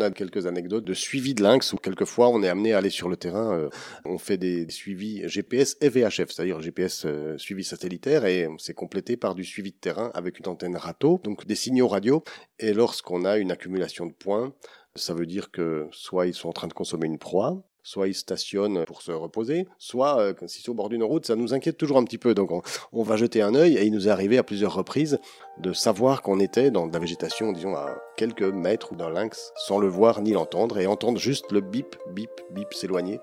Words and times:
on 0.00 0.06
a 0.06 0.10
quelques 0.10 0.46
anecdotes 0.46 0.84
de 0.84 0.94
suivi 0.94 1.34
de 1.34 1.42
lynx 1.42 1.74
où 1.74 1.76
quelquefois 1.76 2.28
on 2.30 2.42
est 2.42 2.48
amené 2.48 2.72
à 2.72 2.78
aller 2.78 2.90
sur 2.90 3.08
le 3.08 3.16
terrain. 3.16 3.52
euh, 3.52 3.68
on 4.04 4.16
fait 4.16 4.38
des 4.38 4.68
suivis 4.70 5.28
GPS 5.28 5.76
et 5.80 5.90
VHF, 5.90 6.30
c'est-à-dire 6.30 6.60
GPS 6.60 7.04
euh, 7.04 7.36
suivi 7.36 7.64
satellitaire 7.64 8.24
et 8.24 8.48
c'est 8.58 8.74
complété 8.74 9.16
par 9.16 9.34
du 9.34 9.44
suivi 9.44 9.72
de 9.72 9.76
terrain 9.76 10.10
avec 10.14 10.38
une 10.38 10.48
antenne 10.48 10.76
râteau, 10.76 11.20
donc 11.22 11.46
des 11.46 11.54
signaux 11.54 11.88
radio. 11.88 12.24
Et 12.58 12.72
lorsqu'on 12.72 13.24
a 13.24 13.36
une 13.36 13.52
accumulation 13.52 14.06
de 14.06 14.12
points, 14.12 14.54
ça 14.94 15.12
veut 15.12 15.26
dire 15.26 15.50
que 15.50 15.86
soit 15.92 16.26
ils 16.26 16.34
sont 16.34 16.48
en 16.48 16.52
train 16.52 16.68
de 16.68 16.72
consommer 16.72 17.06
une 17.06 17.18
proie, 17.18 17.62
soit 17.82 18.08
ils 18.08 18.14
stationnent 18.14 18.84
pour 18.84 19.02
se 19.02 19.12
reposer, 19.12 19.66
soit 19.78 20.20
euh, 20.20 20.34
si 20.46 20.62
c'est 20.62 20.68
au 20.68 20.74
bord 20.74 20.88
d'une 20.88 21.02
route, 21.02 21.26
ça 21.26 21.36
nous 21.36 21.54
inquiète 21.54 21.76
toujours 21.76 21.98
un 21.98 22.04
petit 22.04 22.18
peu. 22.18 22.34
Donc 22.34 22.50
on, 22.92 23.02
va 23.02 23.16
jeter 23.16 23.42
un 23.42 23.54
œil 23.54 23.76
et 23.76 23.84
il 23.84 23.92
nous 23.92 24.08
est 24.08 24.10
arrivé 24.10 24.38
à 24.38 24.42
plusieurs 24.42 24.74
reprises 24.74 25.18
de 25.58 25.72
savoir 25.72 26.22
qu'on 26.22 26.40
était 26.40 26.70
dans 26.70 26.86
de 26.86 26.92
la 26.92 26.98
végétation, 26.98 27.52
disons 27.52 27.74
à 27.74 27.96
quelques 28.16 28.42
mètres 28.42 28.92
ou 28.92 28.96
d'un 28.96 29.10
lynx, 29.10 29.52
sans 29.56 29.78
le 29.78 29.88
voir 29.88 30.20
ni 30.22 30.32
l'entendre, 30.32 30.78
et 30.78 30.86
entendre 30.86 31.18
juste 31.18 31.50
le 31.52 31.60
bip, 31.60 31.96
bip, 32.12 32.30
bip 32.50 32.72
s'éloigner. 32.72 33.20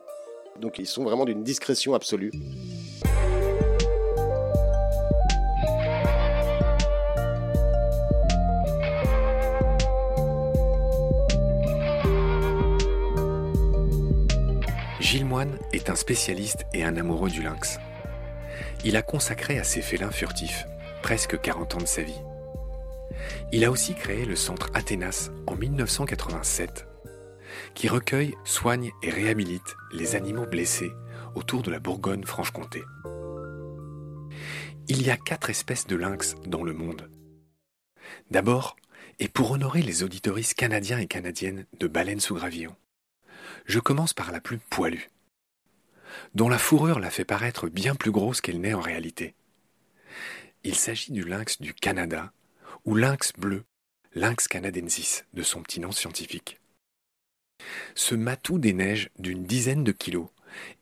Donc 0.60 0.80
ils 0.80 0.88
sont 0.88 1.04
vraiment 1.04 1.26
d'une 1.26 1.44
discrétion 1.44 1.94
absolue. 1.94 2.32
Gilles 15.18 15.58
est 15.74 15.90
un 15.90 15.96
spécialiste 15.96 16.68
et 16.76 16.84
un 16.84 16.96
amoureux 16.96 17.32
du 17.32 17.42
lynx. 17.42 17.80
Il 18.86 18.96
a 18.96 19.02
consacré 19.02 19.58
à 19.58 19.64
ses 19.64 19.82
félins 19.82 20.12
furtifs 20.12 20.68
presque 21.02 21.42
40 21.42 21.74
ans 21.74 21.80
de 21.80 21.88
sa 21.88 22.04
vie. 22.04 22.22
Il 23.52 23.66
a 23.66 23.72
aussi 23.72 23.96
créé 23.96 24.26
le 24.26 24.36
centre 24.36 24.70
Athénas 24.76 25.32
en 25.48 25.56
1987, 25.56 26.86
qui 27.74 27.88
recueille, 27.88 28.36
soigne 28.44 28.92
et 29.02 29.10
réhabilite 29.10 29.76
les 29.92 30.16
animaux 30.16 30.46
blessés 30.46 30.92
autour 31.34 31.64
de 31.64 31.72
la 31.72 31.80
Bourgogne-Franche-Comté. 31.80 32.84
Il 34.88 35.02
y 35.02 35.10
a 35.10 35.18
quatre 35.18 35.50
espèces 35.50 35.88
de 35.88 35.96
lynx 35.96 36.36
dans 36.46 36.64
le 36.64 36.74
monde. 36.74 37.10
D'abord, 38.30 38.76
et 39.18 39.30
pour 39.30 39.50
honorer 39.50 39.82
les 39.82 40.04
auditoristes 40.04 40.54
canadiens 40.54 41.00
et 41.00 41.08
canadiennes 41.08 41.66
de 41.80 41.88
baleines 41.88 42.20
sous 42.20 42.36
gravillon, 42.36 42.76
je 43.66 43.80
commence 43.80 44.14
par 44.14 44.32
la 44.32 44.40
plus 44.40 44.58
poilue, 44.58 45.10
dont 46.34 46.50
la 46.50 46.58
fourrure 46.58 47.00
la 47.00 47.10
fait 47.10 47.26
paraître 47.26 47.68
bien 47.68 47.96
plus 47.96 48.12
grosse 48.12 48.42
qu'elle 48.42 48.62
n'est 48.62 48.74
en 48.74 48.82
réalité. 48.82 49.36
Il 50.64 50.76
s'agit 50.76 51.12
du 51.12 51.24
lynx 51.24 51.62
du 51.62 51.74
Canada, 51.74 52.32
ou 52.86 52.96
lynx 52.96 53.34
bleu, 53.38 53.64
lynx 54.14 54.48
canadensis 54.48 55.26
de 55.34 55.44
son 55.44 55.62
petit 55.62 55.80
nom 55.80 55.92
scientifique. 55.92 56.60
Ce 57.96 58.16
matou 58.16 58.60
des 58.60 58.74
neiges 58.74 59.10
d'une 59.18 59.44
dizaine 59.44 59.84
de 59.84 59.92
kilos 59.92 60.30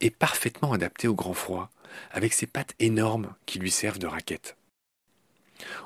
est 0.00 0.10
parfaitement 0.10 0.72
adapté 0.72 1.08
au 1.08 1.14
grand 1.14 1.34
froid, 1.34 1.70
avec 2.10 2.32
ses 2.32 2.46
pattes 2.46 2.74
énormes 2.78 3.34
qui 3.46 3.58
lui 3.58 3.70
servent 3.70 3.98
de 3.98 4.06
raquettes. 4.06 4.56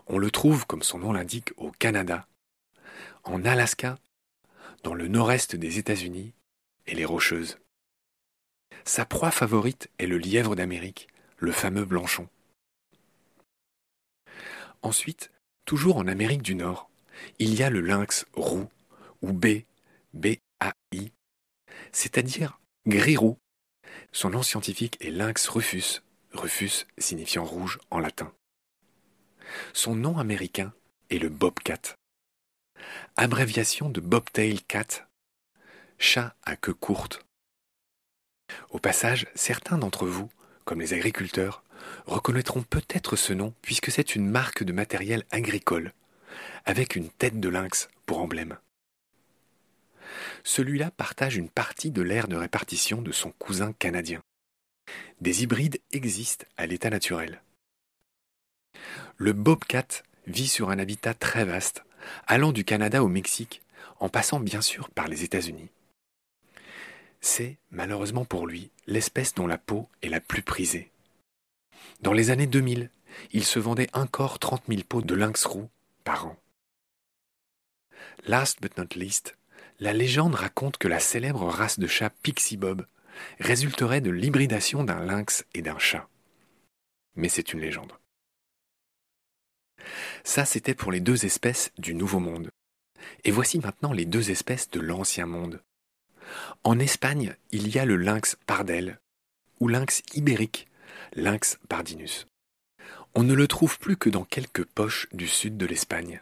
On 0.06 0.18
le 0.18 0.30
trouve, 0.30 0.66
comme 0.66 0.82
son 0.82 0.98
nom 0.98 1.12
l'indique, 1.12 1.50
au 1.56 1.70
Canada, 1.70 2.26
en 3.24 3.44
Alaska, 3.44 3.98
dans 4.82 4.94
le 4.94 5.08
nord-est 5.08 5.56
des 5.56 5.78
États-Unis 5.78 6.32
et 6.86 6.94
les 6.94 7.04
Rocheuses. 7.04 7.58
Sa 8.84 9.04
proie 9.04 9.30
favorite 9.30 9.88
est 9.98 10.06
le 10.06 10.18
lièvre 10.18 10.56
d'Amérique, 10.56 11.08
le 11.38 11.52
fameux 11.52 11.84
blanchon. 11.84 12.28
Ensuite, 14.82 15.30
toujours 15.64 15.98
en 15.98 16.06
Amérique 16.06 16.42
du 16.42 16.54
Nord, 16.54 16.90
il 17.38 17.54
y 17.54 17.62
a 17.62 17.70
le 17.70 17.80
lynx 17.80 18.26
roux, 18.32 18.68
ou 19.22 19.32
B, 19.32 19.64
B-A-I, 20.14 21.12
c'est-à-dire 21.92 22.60
gris 22.86 23.16
roux. 23.16 23.38
Son 24.12 24.30
nom 24.30 24.42
scientifique 24.42 24.96
est 25.00 25.10
lynx 25.10 25.48
rufus, 25.48 26.02
rufus 26.32 26.86
signifiant 26.98 27.44
rouge 27.44 27.78
en 27.90 27.98
latin. 27.98 28.32
Son 29.72 29.94
nom 29.94 30.18
américain 30.18 30.72
est 31.10 31.18
le 31.18 31.28
bobcat, 31.28 31.96
abréviation 33.16 33.90
de 33.90 34.00
bobtail 34.00 34.60
cat, 34.62 35.08
chat 35.98 36.34
à 36.42 36.56
queue 36.56 36.74
courte. 36.74 37.26
Au 38.70 38.78
passage, 38.78 39.26
certains 39.34 39.78
d'entre 39.78 40.06
vous, 40.06 40.30
comme 40.64 40.80
les 40.80 40.94
agriculteurs, 40.94 41.62
reconnaîtront 42.06 42.62
peut-être 42.62 43.16
ce 43.16 43.32
nom 43.32 43.54
puisque 43.62 43.90
c'est 43.90 44.14
une 44.14 44.28
marque 44.28 44.62
de 44.62 44.72
matériel 44.72 45.24
agricole, 45.30 45.92
avec 46.64 46.96
une 46.96 47.08
tête 47.08 47.40
de 47.40 47.48
lynx 47.48 47.88
pour 48.06 48.20
emblème. 48.20 48.56
Celui-là 50.44 50.90
partage 50.90 51.36
une 51.36 51.48
partie 51.48 51.90
de 51.90 52.02
l'aire 52.02 52.28
de 52.28 52.36
répartition 52.36 53.02
de 53.02 53.12
son 53.12 53.30
cousin 53.32 53.72
canadien. 53.72 54.20
Des 55.20 55.42
hybrides 55.42 55.80
existent 55.92 56.46
à 56.56 56.66
l'état 56.66 56.90
naturel. 56.90 57.42
Le 59.16 59.32
bobcat 59.32 60.02
vit 60.26 60.48
sur 60.48 60.70
un 60.70 60.78
habitat 60.78 61.14
très 61.14 61.44
vaste, 61.44 61.84
allant 62.26 62.52
du 62.52 62.64
Canada 62.64 63.04
au 63.04 63.08
Mexique, 63.08 63.62
en 63.98 64.08
passant 64.08 64.40
bien 64.40 64.62
sûr 64.62 64.88
par 64.90 65.08
les 65.08 65.24
États-Unis. 65.24 65.70
C'est, 67.20 67.58
malheureusement 67.70 68.24
pour 68.24 68.46
lui, 68.46 68.70
l'espèce 68.86 69.34
dont 69.34 69.46
la 69.46 69.58
peau 69.58 69.88
est 70.02 70.08
la 70.08 70.20
plus 70.20 70.42
prisée. 70.42 70.90
Dans 72.00 72.12
les 72.12 72.30
années 72.30 72.46
2000, 72.46 72.90
il 73.32 73.44
se 73.44 73.58
vendait 73.58 73.90
encore 73.92 74.38
30 74.38 74.64
000 74.68 74.82
peaux 74.88 75.02
de 75.02 75.14
lynx 75.14 75.44
roux 75.44 75.68
par 76.04 76.26
an. 76.26 76.36
Last 78.26 78.60
but 78.60 78.76
not 78.78 78.94
least, 78.96 79.36
la 79.80 79.92
légende 79.92 80.34
raconte 80.34 80.78
que 80.78 80.88
la 80.88 81.00
célèbre 81.00 81.46
race 81.46 81.78
de 81.78 81.86
chat 81.86 82.10
Pixie 82.22 82.56
Bob 82.56 82.86
résulterait 83.38 84.00
de 84.00 84.10
l'hybridation 84.10 84.84
d'un 84.84 85.00
lynx 85.00 85.44
et 85.54 85.62
d'un 85.62 85.78
chat. 85.78 86.08
Mais 87.16 87.28
c'est 87.28 87.52
une 87.52 87.60
légende. 87.60 87.92
Ça, 90.24 90.44
c'était 90.44 90.74
pour 90.74 90.92
les 90.92 91.00
deux 91.00 91.24
espèces 91.24 91.72
du 91.78 91.94
Nouveau 91.94 92.20
Monde. 92.20 92.50
Et 93.24 93.30
voici 93.30 93.58
maintenant 93.58 93.92
les 93.92 94.04
deux 94.04 94.30
espèces 94.30 94.70
de 94.70 94.80
l'Ancien 94.80 95.26
Monde. 95.26 95.62
En 96.64 96.78
Espagne, 96.78 97.34
il 97.50 97.68
y 97.68 97.78
a 97.78 97.84
le 97.84 97.96
lynx 97.96 98.36
pardel, 98.46 99.00
ou 99.60 99.68
lynx 99.68 100.02
ibérique, 100.14 100.68
lynx 101.14 101.58
pardinus. 101.68 102.26
On 103.14 103.22
ne 103.22 103.34
le 103.34 103.48
trouve 103.48 103.78
plus 103.78 103.96
que 103.96 104.10
dans 104.10 104.24
quelques 104.24 104.64
poches 104.64 105.08
du 105.12 105.26
sud 105.26 105.56
de 105.56 105.66
l'Espagne. 105.66 106.20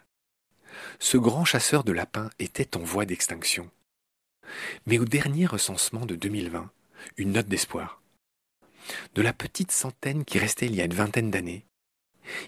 Ce 0.98 1.16
grand 1.16 1.44
chasseur 1.44 1.84
de 1.84 1.92
lapins 1.92 2.30
était 2.38 2.76
en 2.76 2.80
voie 2.80 3.04
d'extinction. 3.04 3.70
Mais 4.86 4.98
au 4.98 5.04
dernier 5.04 5.46
recensement 5.46 6.06
de 6.06 6.14
2020, 6.14 6.70
une 7.16 7.32
note 7.32 7.48
d'espoir. 7.48 8.00
De 9.14 9.22
la 9.22 9.32
petite 9.32 9.72
centaine 9.72 10.24
qui 10.24 10.38
restait 10.38 10.66
il 10.66 10.74
y 10.74 10.80
a 10.80 10.84
une 10.84 10.94
vingtaine 10.94 11.30
d'années, 11.30 11.66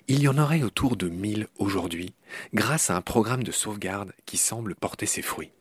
il 0.08 0.20
y 0.20 0.28
en 0.28 0.38
aurait 0.38 0.62
autour 0.62 0.96
de 0.96 1.08
1000 1.08 1.48
aujourd'hui, 1.58 2.14
grâce 2.54 2.90
à 2.90 2.96
un 2.96 3.00
programme 3.00 3.42
de 3.42 3.52
sauvegarde 3.52 4.12
qui 4.26 4.36
semble 4.36 4.74
porter 4.74 5.06
ses 5.06 5.22
fruits. 5.22 5.52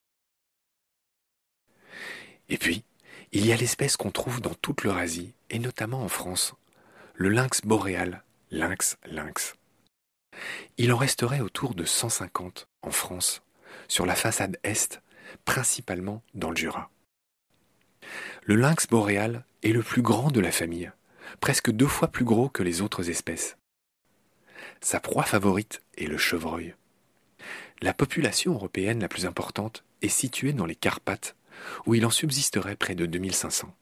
Et 2.50 2.58
puis, 2.58 2.84
il 3.32 3.46
y 3.46 3.54
a 3.54 3.56
l'espèce 3.56 3.96
qu'on 3.96 4.12
trouve 4.12 4.42
dans 4.42 4.56
toute 4.56 4.84
l'Eurasie, 4.84 5.34
et 5.50 5.60
notamment 5.60 6.04
en 6.04 6.10
France, 6.10 6.54
le 7.16 7.30
lynx 7.30 7.62
boréal, 7.62 8.24
lynx 8.52 8.98
lynx. 9.06 9.56
Il 10.78 10.92
en 10.92 10.98
resterait 10.98 11.42
autour 11.42 11.76
de 11.76 11.86
150 11.86 12.68
en 12.82 12.92
France, 12.92 13.44
sur 13.88 14.06
la 14.06 14.16
façade 14.16 14.58
est, 14.64 15.02
principalement 15.46 16.24
dans 16.34 16.50
le 16.50 16.56
Jura. 16.56 16.90
Le 18.44 18.56
lynx 18.56 18.88
boréal 18.88 19.46
est 19.64 19.74
le 19.74 19.84
plus 19.84 20.02
grand 20.02 20.32
de 20.32 20.40
la 20.40 20.52
famille, 20.52 20.92
presque 21.40 21.72
deux 21.72 21.88
fois 21.88 22.08
plus 22.08 22.26
gros 22.26 22.50
que 22.50 22.64
les 22.64 22.82
autres 22.82 23.10
espèces. 23.10 23.58
Sa 24.82 25.00
proie 25.00 25.24
favorite 25.24 25.84
est 25.98 26.08
le 26.08 26.18
chevreuil. 26.18 26.74
La 27.82 27.94
population 27.94 28.54
européenne 28.54 29.00
la 29.00 29.08
plus 29.08 29.26
importante 29.26 29.84
est 30.02 30.10
située 30.10 30.54
dans 30.54 30.66
les 30.66 30.76
Carpates, 30.76 31.36
où 31.86 31.96
il 31.96 32.06
en 32.06 32.10
subsisterait 32.10 32.76
près 32.76 32.96
de 32.96 33.06
2500. 33.06 33.74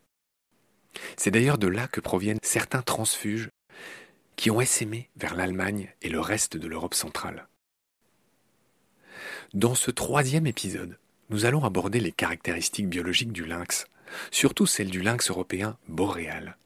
C'est 1.16 1.32
d'ailleurs 1.32 1.58
de 1.58 1.68
là 1.68 1.88
que 1.88 2.02
proviennent 2.02 2.40
certains 2.42 2.82
transfuges 2.82 3.50
qui 4.36 4.52
ont 4.52 4.62
essaimé 4.62 5.10
vers 5.16 5.36
l'Allemagne 5.36 5.94
et 6.02 6.10
le 6.10 6.20
reste 6.20 6.58
de 6.58 6.68
l'Europe 6.68 6.94
centrale. 6.94 7.48
Dans 9.54 9.76
ce 9.76 9.92
troisième 9.92 10.48
épisode, 10.48 10.98
nous 11.30 11.46
allons 11.46 11.64
aborder 11.64 12.00
les 12.00 12.12
caractéristiques 12.12 12.88
biologiques 12.88 13.32
du 13.32 13.46
lynx, 13.46 13.86
surtout 14.32 14.66
celles 14.66 14.92
du 14.92 15.02
lynx 15.02 15.30
européen 15.30 15.78
boréal. 15.88 16.58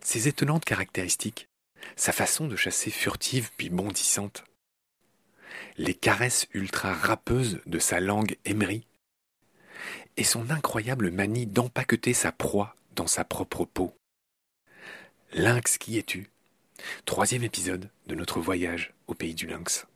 Ses 0.00 0.28
étonnantes 0.28 0.64
caractéristiques, 0.64 1.48
sa 1.96 2.12
façon 2.12 2.46
de 2.46 2.56
chasser 2.56 2.90
furtive 2.90 3.50
puis 3.56 3.70
bondissante, 3.70 4.44
les 5.76 5.94
caresses 5.94 6.48
ultra 6.52 6.92
râpeuses 6.92 7.60
de 7.66 7.78
sa 7.78 8.00
langue 8.00 8.36
émerie, 8.44 8.86
et 10.18 10.24
son 10.24 10.50
incroyable 10.50 11.12
manie 11.12 11.46
d'empaqueter 11.46 12.12
sa 12.12 12.32
proie 12.32 12.74
dans 12.96 13.06
sa 13.06 13.24
propre 13.24 13.64
peau. 13.64 13.94
Lynx, 15.32 15.78
qui 15.78 15.96
es-tu? 15.96 16.28
Troisième 17.04 17.44
épisode 17.44 17.88
de 18.08 18.14
notre 18.16 18.40
voyage 18.40 18.94
au 19.06 19.14
pays 19.14 19.34
du 19.34 19.46
lynx. 19.46 19.86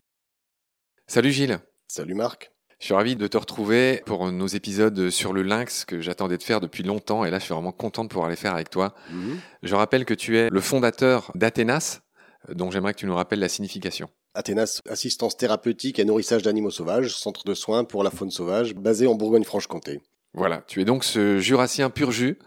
Salut 1.09 1.33
Gilles. 1.33 1.59
Salut 1.89 2.15
Marc. 2.15 2.53
Je 2.79 2.87
suis 2.87 2.95
ravi 2.95 3.17
de 3.17 3.27
te 3.27 3.37
retrouver 3.37 4.03
pour 4.07 4.31
nos 4.31 4.47
épisodes 4.47 5.11
sur 5.11 5.33
le 5.33 5.43
lynx 5.43 5.85
que 5.85 6.01
j'attendais 6.01 6.39
de 6.39 6.43
faire 6.43 6.61
depuis 6.61 6.85
longtemps 6.85 7.25
et 7.25 7.31
là 7.31 7.41
je 7.41 7.45
suis 7.45 7.55
vraiment 7.55 7.73
content 7.73 8.05
de 8.05 8.09
pouvoir 8.09 8.31
les 8.31 8.37
faire 8.37 8.55
avec 8.55 8.71
toi. 8.71 8.95
Mhm. 9.11 9.41
Je 9.65 9.75
rappelle 9.75 10.05
que 10.05 10.15
tu 10.15 10.39
es 10.39 10.51
le 10.51 10.61
fondateur 10.61 11.33
d'Athénas, 11.35 12.01
dont 12.49 12.71
j'aimerais 12.71 12.95
que 12.95 13.01
tu 13.01 13.07
nous 13.07 13.15
rappelles 13.17 13.41
la 13.41 13.49
signification. 13.49 14.09
Athénas, 14.35 14.81
assistance 14.89 15.37
thérapeutique 15.37 15.99
et 15.99 16.05
nourrissage 16.05 16.43
d'animaux 16.43 16.71
sauvages, 16.71 17.15
centre 17.15 17.45
de 17.45 17.55
soins 17.55 17.85
pour 17.85 18.05
la 18.05 18.11
faune 18.11 18.31
sauvage, 18.31 18.75
basé 18.75 19.07
en 19.07 19.15
Bourgogne-Franche-Comté. 19.15 20.01
Voilà, 20.35 20.63
tu 20.67 20.81
es 20.81 20.85
donc 20.85 21.05
ce 21.05 21.39
jurassien 21.39 21.91
pur 21.91 22.11
jus 22.11 22.39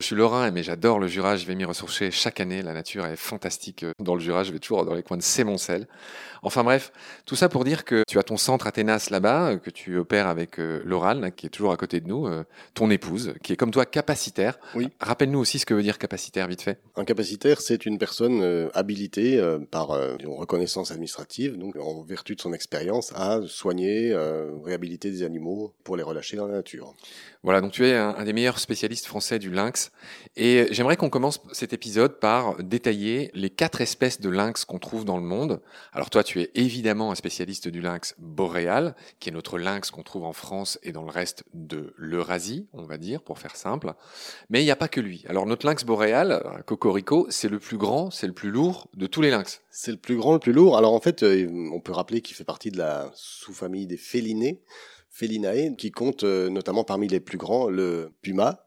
je 0.00 0.06
suis 0.06 0.16
lorrain, 0.16 0.50
mais 0.50 0.62
j'adore 0.62 0.98
le 0.98 1.06
Jura. 1.06 1.36
Je 1.36 1.46
vais 1.46 1.54
m'y 1.54 1.64
ressourcer 1.64 2.10
chaque 2.10 2.40
année. 2.40 2.62
La 2.62 2.72
nature 2.72 3.06
est 3.06 3.16
fantastique 3.16 3.84
dans 3.98 4.14
le 4.14 4.20
Jura. 4.20 4.44
Je 4.44 4.52
vais 4.52 4.58
toujours 4.58 4.84
dans 4.84 4.94
les 4.94 5.02
coins 5.02 5.16
de 5.16 5.22
Sémoncel. 5.22 5.86
Enfin 6.44 6.62
bref, 6.62 6.92
tout 7.24 7.36
ça 7.36 7.48
pour 7.48 7.64
dire 7.64 7.86
que 7.86 8.02
tu 8.06 8.18
as 8.18 8.22
ton 8.22 8.36
centre 8.36 8.66
Athénas 8.66 9.08
là-bas, 9.10 9.56
que 9.56 9.70
tu 9.70 9.96
opères 9.96 10.26
avec 10.26 10.60
euh, 10.60 10.82
Laurale, 10.84 11.32
qui 11.34 11.46
est 11.46 11.48
toujours 11.48 11.72
à 11.72 11.78
côté 11.78 12.00
de 12.00 12.06
nous, 12.06 12.26
euh, 12.26 12.44
ton 12.74 12.90
épouse, 12.90 13.32
qui 13.42 13.54
est 13.54 13.56
comme 13.56 13.70
toi 13.70 13.86
capacitaire. 13.86 14.58
Oui. 14.74 14.90
Rappelle-nous 15.00 15.38
aussi 15.38 15.58
ce 15.58 15.64
que 15.64 15.72
veut 15.72 15.82
dire 15.82 15.96
capacitaire, 15.96 16.46
vite 16.46 16.60
fait. 16.60 16.78
Un 16.96 17.06
capacitaire, 17.06 17.62
c'est 17.62 17.86
une 17.86 17.96
personne 17.96 18.42
euh, 18.42 18.68
habilitée 18.74 19.42
par 19.70 19.92
une 19.92 20.28
reconnaissance 20.28 20.90
administrative, 20.90 21.56
donc 21.56 21.76
en 21.76 22.02
vertu 22.02 22.34
de 22.34 22.40
son 22.40 22.52
expérience, 22.52 23.12
à 23.14 23.40
soigner, 23.46 24.14
réhabiliter 24.64 25.10
des 25.10 25.22
animaux 25.22 25.72
pour 25.82 25.96
les 25.96 26.02
relâcher 26.02 26.36
dans 26.36 26.46
la 26.46 26.54
nature. 26.54 26.94
Voilà, 27.42 27.60
donc 27.60 27.72
tu 27.72 27.86
es 27.86 27.94
un, 27.94 28.14
un 28.16 28.24
des 28.24 28.32
meilleurs 28.32 28.58
spécialistes 28.58 29.06
français 29.06 29.38
du 29.38 29.50
lynx. 29.50 29.92
Et 30.36 30.66
j'aimerais 30.70 30.96
qu'on 30.96 31.10
commence 31.10 31.40
cet 31.52 31.72
épisode 31.72 32.18
par 32.18 32.62
détailler 32.62 33.30
les 33.34 33.50
quatre 33.50 33.80
espèces 33.80 34.20
de 34.20 34.28
lynx 34.28 34.64
qu'on 34.64 34.78
trouve 34.78 35.04
dans 35.04 35.16
le 35.16 35.22
monde. 35.22 35.60
Alors 35.92 36.10
toi, 36.10 36.24
tu 36.24 36.40
es 36.40 36.50
évidemment 36.54 37.12
un 37.12 37.14
spécialiste 37.14 37.68
du 37.68 37.80
lynx 37.80 38.14
boréal, 38.18 38.94
qui 39.20 39.28
est 39.28 39.32
notre 39.32 39.58
lynx 39.58 39.90
qu'on 39.90 40.02
trouve 40.02 40.24
en 40.24 40.32
France 40.32 40.78
et 40.82 40.92
dans 40.92 41.04
le 41.04 41.10
reste 41.10 41.44
de 41.54 41.94
l'Eurasie, 41.96 42.66
on 42.72 42.82
va 42.82 42.98
dire, 42.98 43.22
pour 43.22 43.38
faire 43.38 43.56
simple. 43.56 43.94
Mais 44.50 44.62
il 44.62 44.64
n'y 44.64 44.70
a 44.70 44.76
pas 44.76 44.88
que 44.88 45.00
lui. 45.00 45.24
Alors 45.28 45.46
notre 45.46 45.66
lynx 45.66 45.84
boréal, 45.84 46.42
Cocorico, 46.66 47.26
c'est 47.30 47.48
le 47.48 47.58
plus 47.58 47.78
grand, 47.78 48.10
c'est 48.10 48.26
le 48.26 48.32
plus 48.32 48.50
lourd 48.50 48.88
de 48.94 49.06
tous 49.06 49.20
les 49.20 49.30
lynx. 49.30 49.62
C'est 49.70 49.92
le 49.92 49.98
plus 49.98 50.16
grand, 50.16 50.32
le 50.32 50.38
plus 50.38 50.52
lourd. 50.52 50.76
Alors 50.76 50.94
en 50.94 51.00
fait, 51.00 51.22
euh, 51.22 51.48
on 51.72 51.80
peut 51.80 51.92
rappeler 51.92 52.20
qu'il 52.20 52.36
fait 52.36 52.44
partie 52.44 52.70
de 52.70 52.78
la 52.78 53.10
sous-famille 53.14 53.86
des 53.86 53.96
félinés, 53.96 54.60
Felinae, 55.10 55.76
qui 55.76 55.92
compte 55.92 56.24
euh, 56.24 56.50
notamment 56.50 56.82
parmi 56.82 57.06
les 57.06 57.20
plus 57.20 57.38
grands 57.38 57.68
le 57.68 58.12
puma, 58.20 58.63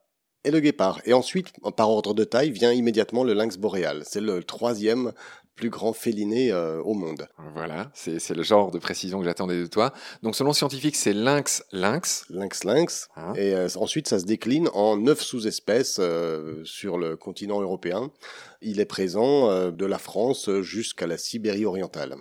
et 0.47 0.51
le 0.51 0.59
guépard. 0.61 1.01
Et 1.05 1.13
ensuite, 1.13 1.51
par 1.75 1.89
ordre 1.89 2.13
de 2.13 2.23
taille, 2.23 2.51
vient 2.51 2.71
immédiatement 2.71 3.23
le 3.23 3.33
lynx 3.33 3.57
boréal. 3.57 4.03
C'est 4.05 4.21
le 4.21 4.43
troisième 4.43 5.11
plus 5.55 5.69
grand 5.69 5.91
féliné 5.91 6.51
euh, 6.51 6.79
au 6.83 6.93
monde. 6.93 7.27
Voilà, 7.53 7.91
c'est 7.93 8.35
le 8.35 8.43
genre 8.43 8.71
de 8.71 8.77
précision 8.77 9.19
que 9.19 9.25
j'attendais 9.25 9.59
de 9.59 9.65
toi. 9.65 9.91
Donc 10.21 10.39
nom 10.39 10.53
scientifique 10.53 10.95
c'est 10.95 11.13
lynx 11.13 11.63
lynx. 11.71 12.25
Lynx 12.29 12.63
lynx. 12.63 13.09
Hein 13.17 13.33
et 13.35 13.55
euh, 13.55 13.67
ensuite 13.75 14.07
ça 14.07 14.19
se 14.19 14.25
décline 14.25 14.69
en 14.73 14.97
neuf 14.97 15.19
sous-espèces 15.21 15.97
euh, 15.99 16.63
sur 16.63 16.99
le 16.99 17.17
continent 17.17 17.59
européen. 17.59 18.11
Il 18.61 18.79
est 18.79 18.85
présent 18.85 19.71
de 19.71 19.85
la 19.85 19.97
France 19.97 20.49
jusqu'à 20.61 21.07
la 21.07 21.17
Sibérie 21.17 21.65
orientale. 21.65 22.15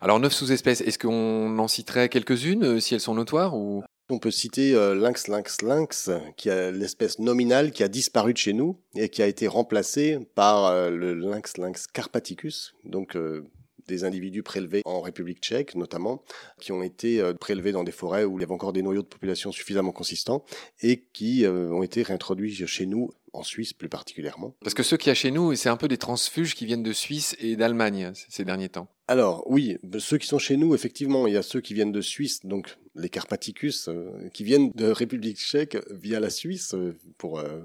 Alors 0.00 0.18
neuf 0.18 0.32
sous-espèces, 0.32 0.80
est-ce 0.80 0.98
qu'on 0.98 1.58
en 1.58 1.68
citerait 1.68 2.08
quelques-unes 2.08 2.80
si 2.80 2.94
elles 2.94 3.00
sont 3.00 3.14
notoires 3.14 3.56
ou? 3.56 3.82
On 4.10 4.18
peut 4.18 4.30
citer 4.30 4.74
euh, 4.74 4.94
lynx 4.94 5.28
lynx 5.28 5.62
lynx, 5.62 6.10
qui 6.36 6.48
est 6.48 6.72
l'espèce 6.72 7.18
nominale 7.18 7.70
qui 7.70 7.82
a 7.82 7.88
disparu 7.88 8.32
de 8.32 8.38
chez 8.38 8.52
nous 8.52 8.76
et 8.94 9.08
qui 9.08 9.22
a 9.22 9.26
été 9.26 9.46
remplacée 9.46 10.18
par 10.34 10.66
euh, 10.66 10.90
le 10.90 11.14
lynx 11.14 11.56
lynx 11.56 11.86
carpaticus, 11.86 12.74
donc 12.84 13.16
euh, 13.16 13.44
des 13.88 14.04
individus 14.04 14.42
prélevés 14.42 14.82
en 14.84 15.00
République 15.00 15.40
tchèque 15.40 15.74
notamment, 15.74 16.22
qui 16.60 16.70
ont 16.70 16.82
été 16.82 17.20
prélevés 17.40 17.72
dans 17.72 17.82
des 17.82 17.90
forêts 17.90 18.24
où 18.24 18.38
il 18.38 18.42
y 18.42 18.44
avait 18.44 18.52
encore 18.52 18.72
des 18.72 18.82
noyaux 18.82 19.02
de 19.02 19.08
population 19.08 19.50
suffisamment 19.50 19.90
consistants 19.90 20.44
et 20.80 21.02
qui 21.12 21.44
ont 21.44 21.82
été 21.82 22.04
réintroduits 22.04 22.54
chez 22.68 22.86
nous 22.86 23.10
en 23.32 23.42
Suisse 23.42 23.72
plus 23.72 23.88
particulièrement. 23.88 24.54
Parce 24.60 24.74
que 24.74 24.82
ceux 24.82 24.96
qui 24.96 25.08
y 25.08 25.12
a 25.12 25.14
chez 25.14 25.30
nous, 25.30 25.54
c'est 25.54 25.68
un 25.68 25.76
peu 25.76 25.88
des 25.88 25.98
transfuges 25.98 26.54
qui 26.54 26.66
viennent 26.66 26.82
de 26.82 26.92
Suisse 26.92 27.36
et 27.38 27.56
d'Allemagne 27.56 28.12
ces 28.28 28.44
derniers 28.44 28.68
temps. 28.68 28.88
Alors 29.08 29.42
oui, 29.46 29.76
ceux 29.98 30.18
qui 30.18 30.26
sont 30.26 30.38
chez 30.38 30.56
nous, 30.56 30.74
effectivement, 30.74 31.26
il 31.26 31.34
y 31.34 31.36
a 31.36 31.42
ceux 31.42 31.60
qui 31.60 31.74
viennent 31.74 31.92
de 31.92 32.00
Suisse, 32.00 32.46
donc 32.46 32.76
les 32.94 33.08
Carpaticus, 33.08 33.88
euh, 33.88 34.28
qui 34.32 34.44
viennent 34.44 34.70
de 34.74 34.86
République 34.86 35.38
tchèque 35.38 35.78
via 35.90 36.20
la 36.20 36.30
Suisse, 36.30 36.74
euh, 36.74 36.96
pour 37.18 37.40
euh, 37.40 37.60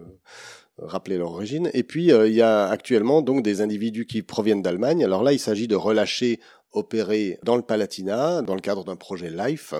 rappeler 0.78 1.18
leur 1.18 1.32
origine. 1.32 1.70
Et 1.74 1.84
puis 1.84 2.08
il 2.08 2.34
y 2.34 2.42
a 2.42 2.66
actuellement 2.66 3.22
donc 3.22 3.44
des 3.44 3.62
individus 3.62 4.06
qui 4.06 4.24
proviennent 4.24 4.62
d'Allemagne. 4.62 5.04
Alors 5.04 5.24
là, 5.24 5.34
il 5.34 5.40
s'agit 5.40 5.68
de 5.68 5.76
relâcher 5.76 6.40
opéré 6.76 7.40
dans 7.44 7.56
le 7.56 7.62
Palatinat 7.62 8.42
dans 8.42 8.56
le 8.56 8.62
cadre 8.62 8.84
d'un 8.84 8.96
projet 8.96 9.30
LIFE 9.30 9.74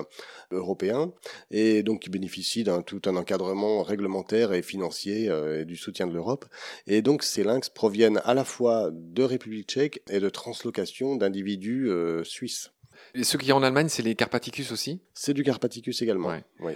européen 0.50 1.12
et 1.50 1.82
donc 1.82 2.00
qui 2.00 2.10
bénéficie 2.10 2.64
d'un 2.64 2.82
tout 2.82 3.02
un 3.06 3.16
encadrement 3.16 3.82
réglementaire 3.82 4.52
et 4.52 4.62
financier 4.62 5.28
euh, 5.28 5.62
et 5.62 5.64
du 5.64 5.76
soutien 5.76 6.06
de 6.06 6.12
l'Europe. 6.12 6.46
Et 6.86 7.02
donc 7.02 7.22
ces 7.22 7.44
lynx 7.44 7.68
proviennent 7.68 8.20
à 8.24 8.34
la 8.34 8.44
fois 8.44 8.90
de 8.92 9.22
République 9.22 9.68
tchèque 9.68 10.02
et 10.10 10.20
de 10.20 10.28
translocation 10.28 11.16
d'individus 11.16 11.88
euh, 11.88 12.24
suisses. 12.24 12.75
Et 13.16 13.24
ceux 13.24 13.38
qui 13.38 13.46
y 13.46 13.52
en 13.52 13.62
Allemagne, 13.62 13.88
c'est 13.88 14.02
les 14.02 14.14
Carpaticus 14.14 14.72
aussi 14.72 15.00
C'est 15.14 15.32
du 15.32 15.42
Carpaticus 15.42 16.02
également. 16.02 16.30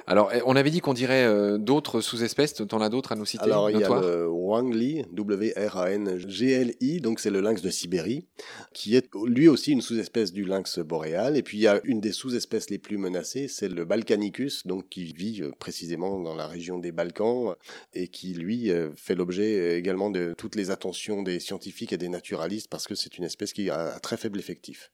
Alors, 0.07 0.31
eh, 0.33 0.41
on 0.47 0.57
avait 0.57 0.71
dit 0.71 0.81
qu'on 0.81 0.95
dirait 0.95 1.25
euh, 1.25 1.59
d'autres 1.59 2.01
sous-espèces. 2.01 2.55
T'en 2.55 2.81
as 2.81 2.89
d'autres 2.89 3.13
à 3.13 3.17
nous 3.17 3.27
citer 3.27 3.45
Alors, 3.45 3.69
il 3.71 3.79
y 3.79 3.85
a 3.85 4.01
le 4.01 4.27
Wangli, 4.27 5.05
W-R-A-N-G-L-I, 5.13 7.01
donc 7.01 7.21
c'est 7.21 7.31
le 7.31 7.41
lynx 7.41 7.61
de 7.61 7.69
Sibérie, 7.69 8.27
qui 8.73 8.97
est 8.97 9.09
lui 9.27 9.49
aussi 9.49 9.73
une 9.73 9.83
sous-espèce 9.83 10.33
du 10.33 10.45
lynx 10.45 10.79
boréal. 10.79 11.37
Et 11.37 11.43
puis, 11.43 11.59
il 11.59 11.63
y 11.63 11.67
a 11.67 11.81
une 11.85 12.01
des 12.01 12.13
sous-espèces 12.13 12.71
les 12.71 12.79
plus 12.79 12.97
menacées, 12.97 13.47
c'est 13.47 13.69
le 13.69 13.85
Balkanicus, 13.85 14.67
donc 14.67 14.89
qui 14.89 15.13
vit 15.13 15.43
euh, 15.43 15.51
précisément 15.59 16.21
dans 16.21 16.35
la 16.35 16.47
région 16.47 16.79
des 16.79 16.93
Balkans 16.93 17.55
et 17.93 18.09
qui, 18.09 18.33
lui, 18.33 18.71
euh, 18.71 18.89
fait 18.97 19.15
l'objet 19.15 19.79
également 19.79 20.09
de 20.09 20.35
toutes 20.39 20.55
les 20.55 20.71
attentions 20.71 21.23
des 21.23 21.39
scientifiques 21.39 21.93
et 21.93 21.99
des 21.99 22.09
naturalistes 22.09 22.69
parce 22.71 22.87
que 22.87 22.95
c'est 22.95 23.19
une 23.19 23.25
espèce 23.25 23.53
qui 23.53 23.69
a 23.69 23.97
un 23.97 23.99
très 23.99 24.17
faible 24.17 24.39
effectif. 24.39 24.91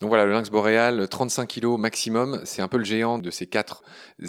Donc 0.00 0.08
voilà, 0.08 0.26
le 0.26 0.32
lynx 0.32 0.50
boréal 0.50 0.89
35 1.06 1.46
kg 1.46 1.78
maximum. 1.78 2.40
C'est 2.44 2.62
un 2.62 2.68
peu 2.68 2.78
le 2.78 2.84
géant 2.84 3.18
de 3.18 3.30
ces 3.30 3.46
quatre 3.46 3.82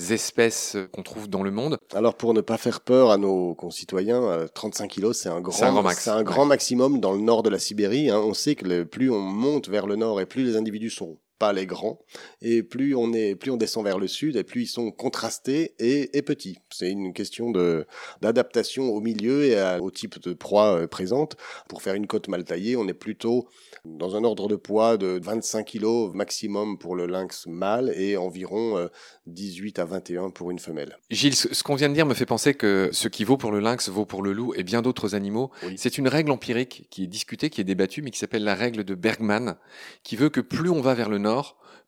espèces 0.10 0.78
qu'on 0.92 1.04
trouve 1.04 1.30
dans 1.30 1.44
le 1.44 1.52
monde. 1.52 1.78
Alors 1.94 2.16
pour 2.16 2.34
ne 2.34 2.42
pas 2.42 2.58
faire 2.58 2.82
peur 2.82 3.12
à 3.12 3.18
nos 3.18 3.56
concitoyens, 3.56 4.48
35 4.54 4.86
euh, 4.86 4.88
kg 4.88 5.14
c'est 5.14 5.30
un 5.30 5.42
grand, 5.42 5.54
c'est 5.94 6.10
un 6.10 6.24
grand, 6.24 6.46
maximum 6.46 7.00
dans 7.00 7.14
le 7.14 7.22
nord 7.22 7.44
de 7.44 7.50
la 7.50 7.60
Sibérie. 7.60 8.10
Hein. 8.10 8.20
On 8.20 8.34
sait 8.34 8.56
que 8.56 8.84
plus 8.84 9.10
on 9.12 9.20
monte 9.20 9.70
vers 9.70 9.88
le 9.88 9.96
nord 9.96 10.22
et 10.22 10.26
plus 10.26 10.44
les 10.44 10.58
individus 10.58 10.90
sont 10.90 11.18
pas 11.42 11.54
les 11.54 11.66
grands, 11.66 11.98
et 12.44 12.62
plus 12.62 12.94
on 12.94 13.14
est, 13.14 13.34
plus 13.34 13.50
on 13.50 13.58
descend 13.58 13.84
vers 13.84 13.98
le 13.98 14.08
sud, 14.08 14.36
et 14.36 14.44
plus 14.44 14.62
ils 14.62 14.68
sont 14.68 14.92
contrastés 14.92 15.74
et, 15.80 16.22
petits. 16.22 16.60
C'est 16.70 16.92
une 16.92 17.14
question 17.14 17.50
de 17.50 17.88
d'adaptation 18.22 18.84
au 18.90 19.02
milieu 19.02 19.46
et 19.46 19.80
au 19.80 19.90
type 19.90 20.22
de 20.22 20.34
proie 20.34 20.76
euh, 20.78 20.88
présente. 20.88 21.36
Pour 21.68 21.82
faire 21.82 21.96
une 21.96 22.06
côte 22.06 22.28
mal 22.28 22.44
taillée, 22.44 22.76
on 22.76 22.88
est 22.88 22.94
plutôt 22.94 23.48
dans 23.86 24.16
un 24.16 24.24
ordre 24.24 24.48
de 24.48 24.56
poids 24.56 24.98
de 24.98 25.20
25 25.20 25.66
kg 25.66 26.14
maximum 26.14 26.78
pour 26.78 26.96
le 26.96 27.08
lynx 27.08 27.48
mâle 27.48 27.92
et 27.96 28.18
environ 28.18 28.88
18 29.26 29.80
euh, 29.80 29.82
à 29.82 29.86
21 29.86 30.30
pour 30.30 30.52
une 30.52 30.60
femelle. 30.60 31.00
Gilles, 31.10 31.36
ce 31.36 31.64
qu'on 31.64 31.74
vient 31.74 31.90
de 31.90 31.96
dire 31.96 32.06
me 32.06 32.14
fait 32.14 32.28
penser 32.28 32.54
que 32.54 32.90
ce 32.92 33.08
qui 33.08 33.24
vaut 33.24 33.38
pour 33.38 33.52
le 33.52 33.60
lynx 33.60 33.90
vaut 33.90 34.06
pour 34.06 34.22
le 34.22 34.32
loup 34.32 34.54
et 34.56 34.62
bien 34.62 34.84
d'autres 34.84 35.16
animaux. 35.16 35.50
C'est 35.76 35.98
une 35.98 36.08
règle 36.08 36.30
empirique 36.30 36.88
qui 36.92 37.06
est 37.06 37.08
discutée, 37.08 37.50
qui 37.50 37.62
est 37.62 37.64
débattue, 37.64 38.04
mais 38.04 38.12
qui 38.12 38.20
s'appelle 38.20 38.44
la 38.44 38.54
règle 38.54 38.84
de 38.84 38.94
Bergman, 38.94 39.56
qui 40.04 40.16
veut 40.16 40.30
que 40.30 40.42
plus 40.42 40.70
on 40.70 40.82
va 40.82 40.94
vers 40.94 41.10
le 41.10 41.18
nord, 41.18 41.31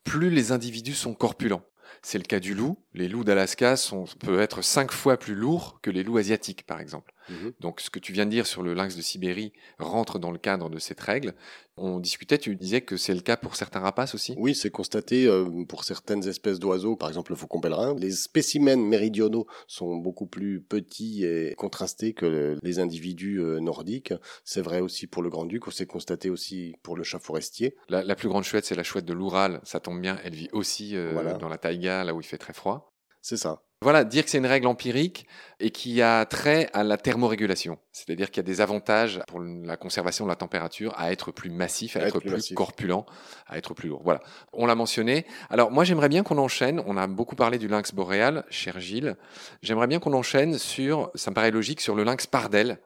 plus 0.04 0.30
les 0.30 0.52
individus 0.52 0.94
sont 0.94 1.14
corpulents. 1.14 1.64
C'est 2.02 2.18
le 2.18 2.24
cas 2.24 2.40
du 2.40 2.54
loup. 2.54 2.76
Les 2.92 3.08
loups 3.08 3.24
d'Alaska 3.24 3.76
peuvent 4.20 4.40
être 4.40 4.62
cinq 4.62 4.92
fois 4.92 5.16
plus 5.16 5.34
lourds 5.34 5.78
que 5.82 5.90
les 5.90 6.02
loups 6.02 6.18
asiatiques, 6.18 6.66
par 6.66 6.80
exemple. 6.80 7.13
Mhm. 7.28 7.52
Donc, 7.60 7.80
ce 7.80 7.90
que 7.90 7.98
tu 7.98 8.12
viens 8.12 8.26
de 8.26 8.30
dire 8.30 8.46
sur 8.46 8.62
le 8.62 8.74
lynx 8.74 8.96
de 8.96 9.02
Sibérie 9.02 9.52
rentre 9.78 10.18
dans 10.18 10.30
le 10.30 10.38
cadre 10.38 10.68
de 10.68 10.78
cette 10.78 11.00
règle. 11.00 11.34
On 11.76 11.98
discutait, 11.98 12.38
tu 12.38 12.54
disais 12.54 12.82
que 12.82 12.96
c'est 12.96 13.14
le 13.14 13.20
cas 13.20 13.36
pour 13.36 13.56
certains 13.56 13.80
rapaces 13.80 14.14
aussi? 14.14 14.34
Oui, 14.38 14.54
c'est 14.54 14.70
constaté 14.70 15.26
euh, 15.26 15.64
pour 15.68 15.82
certaines 15.82 16.26
espèces 16.28 16.60
d'oiseaux, 16.60 16.94
par 16.94 17.08
exemple 17.08 17.32
le 17.32 17.36
faucon 17.36 17.60
pèlerin. 17.60 17.96
Les 17.98 18.12
spécimens 18.12 18.76
méridionaux 18.76 19.46
sont 19.66 19.96
beaucoup 19.96 20.26
plus 20.26 20.60
petits 20.60 21.24
et 21.24 21.54
contrastés 21.56 22.12
que 22.12 22.56
les 22.62 22.78
individus 22.78 23.40
euh, 23.40 23.58
nordiques. 23.58 24.14
C'est 24.44 24.62
vrai 24.62 24.80
aussi 24.80 25.08
pour 25.08 25.22
le 25.22 25.30
grand-duc, 25.30 25.64
c'est 25.72 25.86
constaté 25.86 26.30
aussi 26.30 26.76
pour 26.82 26.96
le 26.96 27.02
chat 27.02 27.18
forestier. 27.18 27.74
La, 27.88 28.14
plus 28.14 28.28
grande 28.28 28.44
chouette, 28.44 28.64
c'est 28.64 28.76
la 28.76 28.84
chouette 28.84 29.04
de 29.04 29.12
l'Oural. 29.12 29.60
Ça 29.64 29.80
tombe 29.80 30.00
bien, 30.00 30.18
elle 30.22 30.34
vit 30.34 30.48
aussi 30.52 30.96
euh, 30.96 31.36
dans 31.38 31.48
la 31.48 31.58
taïga, 31.58 32.04
là 32.04 32.14
où 32.14 32.20
il 32.20 32.26
fait 32.26 32.38
très 32.38 32.52
froid. 32.52 32.92
C'est 33.20 33.36
ça. 33.36 33.62
Voilà, 33.84 34.02
dire 34.04 34.24
que 34.24 34.30
c'est 34.30 34.38
une 34.38 34.46
règle 34.46 34.66
empirique 34.66 35.26
et 35.60 35.68
qui 35.68 36.00
a 36.00 36.24
trait 36.24 36.70
à 36.72 36.82
la 36.84 36.96
thermorégulation. 36.96 37.76
C'est-à-dire 37.92 38.30
qu'il 38.30 38.38
y 38.38 38.40
a 38.40 38.42
des 38.42 38.62
avantages 38.62 39.20
pour 39.28 39.42
la 39.42 39.76
conservation 39.76 40.24
de 40.24 40.30
la 40.30 40.36
température 40.36 40.94
à 40.96 41.12
être 41.12 41.32
plus 41.32 41.50
massif, 41.50 41.94
à, 41.98 42.00
être, 42.00 42.18
plus, 42.18 42.54
corpulent, 42.54 43.04
à 43.46 43.58
être 43.58 43.74
plus 43.74 43.90
lourd. 43.90 44.00
Voilà, 44.02 44.22
on 44.54 44.64
l'a 44.64 44.74
mentionné. 44.74 45.26
Alors 45.50 45.70
moi 45.70 45.84
j'aimerais 45.84 46.08
bien 46.08 46.22
qu'on 46.22 46.38
enchaîne, 46.38 46.82
on 46.86 46.96
a 46.96 47.06
beaucoup 47.06 47.36
parlé 47.36 47.58
du 47.58 47.68
lynx 47.68 47.92
boréal, 47.92 48.46
cher 48.48 48.80
Gilles, 48.80 49.16
j'aimerais 49.60 49.86
bien 49.86 49.98
qu'on 49.98 50.14
enchaîne 50.14 50.56
sur, 50.56 51.10
ça 51.14 51.30
me 51.30 51.34
paraît 51.34 51.50
logique, 51.50 51.82
sur 51.82 51.94
le 51.94 52.04
lynx 52.04 52.26
pardel. 52.26 52.78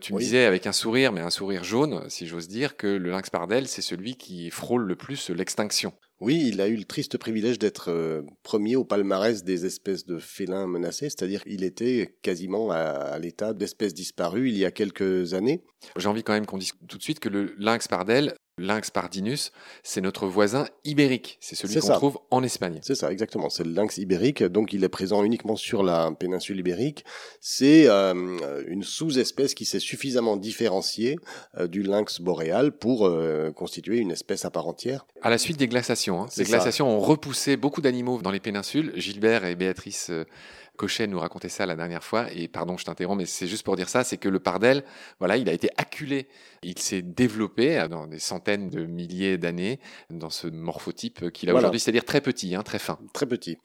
Tu 0.00 0.14
me 0.14 0.18
disais 0.18 0.44
avec 0.44 0.66
un 0.66 0.72
sourire, 0.72 1.12
mais 1.12 1.20
un 1.20 1.30
sourire 1.30 1.64
jaune, 1.64 2.08
si 2.08 2.26
j'ose 2.26 2.48
dire, 2.48 2.76
que 2.76 2.86
le 2.86 3.10
lynx 3.10 3.30
pardel, 3.30 3.68
c'est 3.68 3.82
celui 3.82 4.16
qui 4.16 4.50
frôle 4.50 4.84
le 4.84 4.96
plus 4.96 5.30
l'extinction. 5.30 5.92
Oui, 6.22 6.44
il 6.46 6.60
a 6.60 6.68
eu 6.68 6.76
le 6.76 6.84
triste 6.84 7.18
privilège 7.18 7.58
d'être 7.58 7.90
euh, 7.90 8.22
premier 8.44 8.76
au 8.76 8.84
palmarès 8.84 9.42
des 9.42 9.66
espèces 9.66 10.06
de 10.06 10.20
félins 10.20 10.68
menacés, 10.68 11.10
c'est-à-dire 11.10 11.42
qu'il 11.42 11.64
était 11.64 12.16
quasiment 12.22 12.70
à, 12.70 13.18
l'état 13.18 13.54
d'espèce 13.54 13.92
disparue 13.92 14.48
il 14.48 14.56
y 14.56 14.64
a 14.64 14.70
quelques 14.70 15.34
années. 15.34 15.64
J'ai 15.96 16.08
envie 16.08 16.22
quand 16.22 16.32
même 16.32 16.46
qu'on 16.46 16.58
dise 16.58 16.74
tout 16.86 16.96
de 16.96 17.02
suite 17.02 17.18
que 17.18 17.28
le 17.28 17.56
lynx 17.58 17.88
pardel, 17.88 18.34
Lynx 18.58 18.90
pardinus, 18.90 19.50
c'est 19.82 20.02
notre 20.02 20.26
voisin 20.26 20.66
ibérique. 20.84 21.38
C'est 21.40 21.56
celui 21.56 21.80
qu'on 21.80 21.92
trouve 21.94 22.18
en 22.30 22.42
Espagne. 22.42 22.80
C'est 22.82 22.94
ça, 22.94 23.10
exactement. 23.10 23.48
C'est 23.48 23.64
le 23.64 23.72
lynx 23.72 23.96
ibérique. 23.96 24.42
Donc, 24.42 24.74
il 24.74 24.84
est 24.84 24.90
présent 24.90 25.24
uniquement 25.24 25.56
sur 25.56 25.82
la 25.82 26.12
péninsule 26.12 26.58
ibérique. 26.58 27.04
C'est 27.40 27.88
euh, 27.88 28.62
une 28.66 28.82
sous-espèce 28.82 29.54
qui 29.54 29.64
s'est 29.64 29.80
suffisamment 29.80 30.36
différenciée 30.36 31.16
euh, 31.56 31.66
du 31.66 31.82
lynx 31.82 32.20
boréal 32.20 32.72
pour 32.72 33.06
euh, 33.06 33.50
constituer 33.52 33.98
une 33.98 34.10
espèce 34.10 34.44
à 34.44 34.50
part 34.50 34.68
entière. 34.68 35.06
À 35.22 35.30
la 35.30 35.38
suite 35.38 35.56
des 35.56 35.68
glaciations. 35.68 36.22
Hein. 36.22 36.28
Les 36.36 36.44
glaciations 36.44 36.88
ont 36.88 37.00
repoussé 37.00 37.56
beaucoup 37.56 37.80
d'animaux 37.80 38.20
dans 38.20 38.30
les 38.30 38.40
péninsules. 38.40 38.92
Gilbert 38.96 39.46
et 39.46 39.56
Béatrice 39.56 40.10
Cochet 40.82 41.06
nous 41.06 41.20
racontait 41.20 41.48
ça 41.48 41.64
la 41.64 41.76
dernière 41.76 42.02
fois, 42.02 42.26
et 42.32 42.48
pardon, 42.48 42.76
je 42.76 42.84
t'interromps, 42.84 43.16
mais 43.16 43.24
c'est 43.24 43.46
juste 43.46 43.62
pour 43.62 43.76
dire 43.76 43.88
ça, 43.88 44.02
c'est 44.02 44.16
que 44.16 44.28
le 44.28 44.40
pardel, 44.40 44.82
voilà, 45.20 45.36
il 45.36 45.48
a 45.48 45.52
été 45.52 45.68
acculé, 45.76 46.26
il 46.64 46.76
s'est 46.76 47.02
développé 47.02 47.86
dans 47.88 48.08
des 48.08 48.18
centaines 48.18 48.68
de 48.68 48.84
milliers 48.84 49.38
d'années 49.38 49.78
dans 50.10 50.28
ce 50.28 50.48
morphotype 50.48 51.30
qu'il 51.30 51.50
a 51.50 51.54
aujourd'hui, 51.54 51.78
c'est-à-dire 51.78 52.04
très 52.04 52.20
petit, 52.20 52.56
hein, 52.56 52.64
très 52.64 52.80
fin. 52.80 52.98
Très 53.12 53.26
petit. 53.26 53.58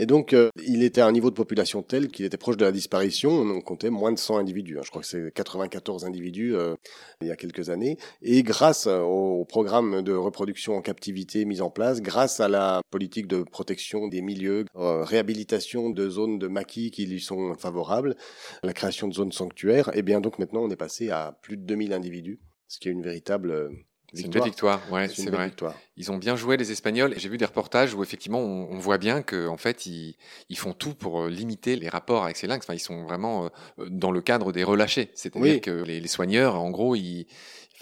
Et 0.00 0.06
donc, 0.06 0.32
euh, 0.32 0.48
il 0.66 0.82
était 0.82 1.02
à 1.02 1.06
un 1.06 1.12
niveau 1.12 1.28
de 1.28 1.34
population 1.34 1.82
tel 1.82 2.08
qu'il 2.08 2.24
était 2.24 2.38
proche 2.38 2.56
de 2.56 2.64
la 2.64 2.72
disparition. 2.72 3.32
On 3.32 3.60
comptait 3.60 3.90
moins 3.90 4.12
de 4.12 4.18
100 4.18 4.38
individus. 4.38 4.78
Hein. 4.78 4.82
Je 4.82 4.88
crois 4.88 5.02
que 5.02 5.06
c'est 5.06 5.30
94 5.30 6.06
individus 6.06 6.56
euh, 6.56 6.74
il 7.20 7.28
y 7.28 7.30
a 7.30 7.36
quelques 7.36 7.68
années. 7.68 7.98
Et 8.22 8.42
grâce 8.42 8.86
au 8.86 9.44
programme 9.44 10.00
de 10.00 10.14
reproduction 10.14 10.74
en 10.74 10.80
captivité 10.80 11.44
mis 11.44 11.60
en 11.60 11.68
place, 11.68 12.00
grâce 12.00 12.40
à 12.40 12.48
la 12.48 12.80
politique 12.90 13.26
de 13.26 13.42
protection 13.42 14.08
des 14.08 14.22
milieux, 14.22 14.64
euh, 14.76 15.04
réhabilitation 15.04 15.90
de 15.90 16.08
zones 16.08 16.38
de 16.38 16.48
maquis 16.48 16.90
qui 16.90 17.04
lui 17.04 17.20
sont 17.20 17.52
favorables, 17.58 18.16
la 18.62 18.72
création 18.72 19.06
de 19.06 19.12
zones 19.12 19.32
sanctuaires, 19.32 19.90
et 19.90 19.98
eh 19.98 20.02
bien 20.02 20.22
donc 20.22 20.38
maintenant 20.38 20.62
on 20.62 20.70
est 20.70 20.76
passé 20.76 21.10
à 21.10 21.38
plus 21.42 21.58
de 21.58 21.62
2000 21.64 21.92
individus, 21.92 22.40
ce 22.68 22.78
qui 22.78 22.88
est 22.88 22.92
une 22.92 23.02
véritable 23.02 23.70
c'est 24.12 24.22
une 24.22 24.30
belle 24.30 24.44
victoire, 24.44 24.80
ouais, 24.90 25.08
c'est 25.08 25.30
vrai. 25.30 25.52
Ils 25.96 26.10
ont 26.10 26.16
bien 26.16 26.34
joué 26.34 26.56
les 26.56 26.72
Espagnols. 26.72 27.14
J'ai 27.16 27.28
vu 27.28 27.36
des 27.36 27.44
reportages 27.44 27.94
où 27.94 28.02
effectivement 28.02 28.40
on, 28.40 28.78
voit 28.78 28.98
bien 28.98 29.22
qu'en 29.22 29.48
en 29.48 29.56
fait 29.56 29.86
ils, 29.86 30.16
ils, 30.48 30.58
font 30.58 30.72
tout 30.72 30.94
pour 30.94 31.22
euh, 31.22 31.30
limiter 31.30 31.76
les 31.76 31.88
rapports 31.88 32.24
avec 32.24 32.36
ces 32.36 32.46
lynx. 32.46 32.64
Enfin, 32.64 32.74
ils 32.74 32.80
sont 32.80 33.04
vraiment 33.04 33.50
euh, 33.78 33.86
dans 33.88 34.10
le 34.10 34.20
cadre 34.20 34.52
des 34.52 34.64
relâchés, 34.64 35.10
c'est-à-dire 35.14 35.60
que 35.60 35.70
les, 35.70 36.00
les, 36.00 36.08
soigneurs, 36.08 36.56
en 36.56 36.70
gros, 36.70 36.96
ils, 36.96 37.26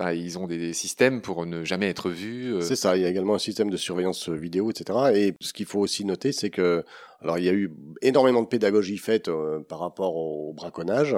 Ils 0.01 0.39
ont 0.39 0.47
des 0.47 0.73
systèmes 0.73 1.21
pour 1.21 1.45
ne 1.47 1.65
jamais 1.65 1.89
être 1.89 2.11
vus. 2.11 2.55
Euh. 2.55 2.61
C'est 2.61 2.77
ça. 2.77 2.97
Il 2.97 3.03
y 3.03 3.07
a 3.07 3.09
également 3.09 3.35
un 3.35 3.39
système 3.39 3.71
de 3.71 3.77
surveillance 3.77 4.29
vidéo, 4.29 4.71
etc. 4.71 4.99
Et 5.15 5.35
ce 5.41 5.53
qu'il 5.53 5.67
faut 5.67 5.81
aussi 5.81 6.05
noter, 6.05 6.33
c'est 6.33 6.51
que 6.51 6.85
alors 7.21 7.39
il 7.39 7.45
y 7.45 7.49
a 7.49 7.53
eu 7.53 7.75
énormément 8.01 8.43
de 8.43 8.47
pédagogie 8.47 8.97
faite 8.97 9.27
euh, 9.27 9.61
par 9.61 9.81
rapport 9.81 10.15
au 10.15 10.53
braconnage 10.53 11.17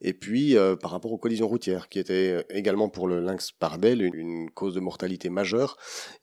et 0.00 0.14
puis 0.14 0.56
euh, 0.56 0.76
par 0.76 0.90
rapport 0.90 1.12
aux 1.12 1.18
collisions 1.18 1.46
routières, 1.48 1.88
qui 1.88 1.98
étaient 1.98 2.44
également 2.48 2.88
pour 2.88 3.06
le 3.06 3.20
lynx 3.20 3.52
pardel 3.52 4.02
une, 4.02 4.50
cause 4.50 4.74
de 4.74 4.80
mortalité 4.80 5.28
majeure 5.28 5.76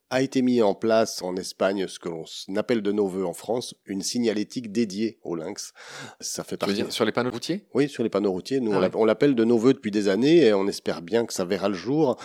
a 0.10 0.22
été 0.22 0.42
mis 0.42 0.62
en 0.62 0.74
place 0.74 1.22
en 1.22 1.36
Espagne 1.36 1.88
ce 1.88 2.00
que 2.00 2.10
l'on 2.10 2.26
appelle 2.56 2.82
de 2.82 2.92
nos 2.92 3.08
voeux 3.08 3.26
en 3.26 3.34
France 3.34 3.76
une 3.86 4.02
signalétique 4.02 4.72
dédiée 4.72 5.20
au 5.24 5.36
lynx. 5.36 5.74
Ça 6.20 6.44
fait 6.44 6.58
partie. 6.58 6.76
Dire, 6.76 6.92
sur 6.92 7.06
les 7.06 7.12
panneaux 7.12 7.32
routiers? 7.32 7.66
Oui, 7.74 7.88
sur 7.90 8.04
les 8.04 8.10
panneaux 8.10 8.32
routiers. 8.32 8.60
Nous, 8.60 8.74
ah 8.74 8.90
on 8.96 9.06
l'appelle 9.06 9.36
de 9.36 9.44
nos 9.44 9.58
voeux 9.58 9.74
depuis 9.74 9.92
des 9.92 10.08
années 10.08 10.46
et 10.46 10.54
on 10.54 10.68
espère 10.68 11.02
bien 11.02 11.26
que 11.26 11.34
ça 11.34 11.46
verra 11.46 11.70
le 11.70 11.76
jour 11.76 12.18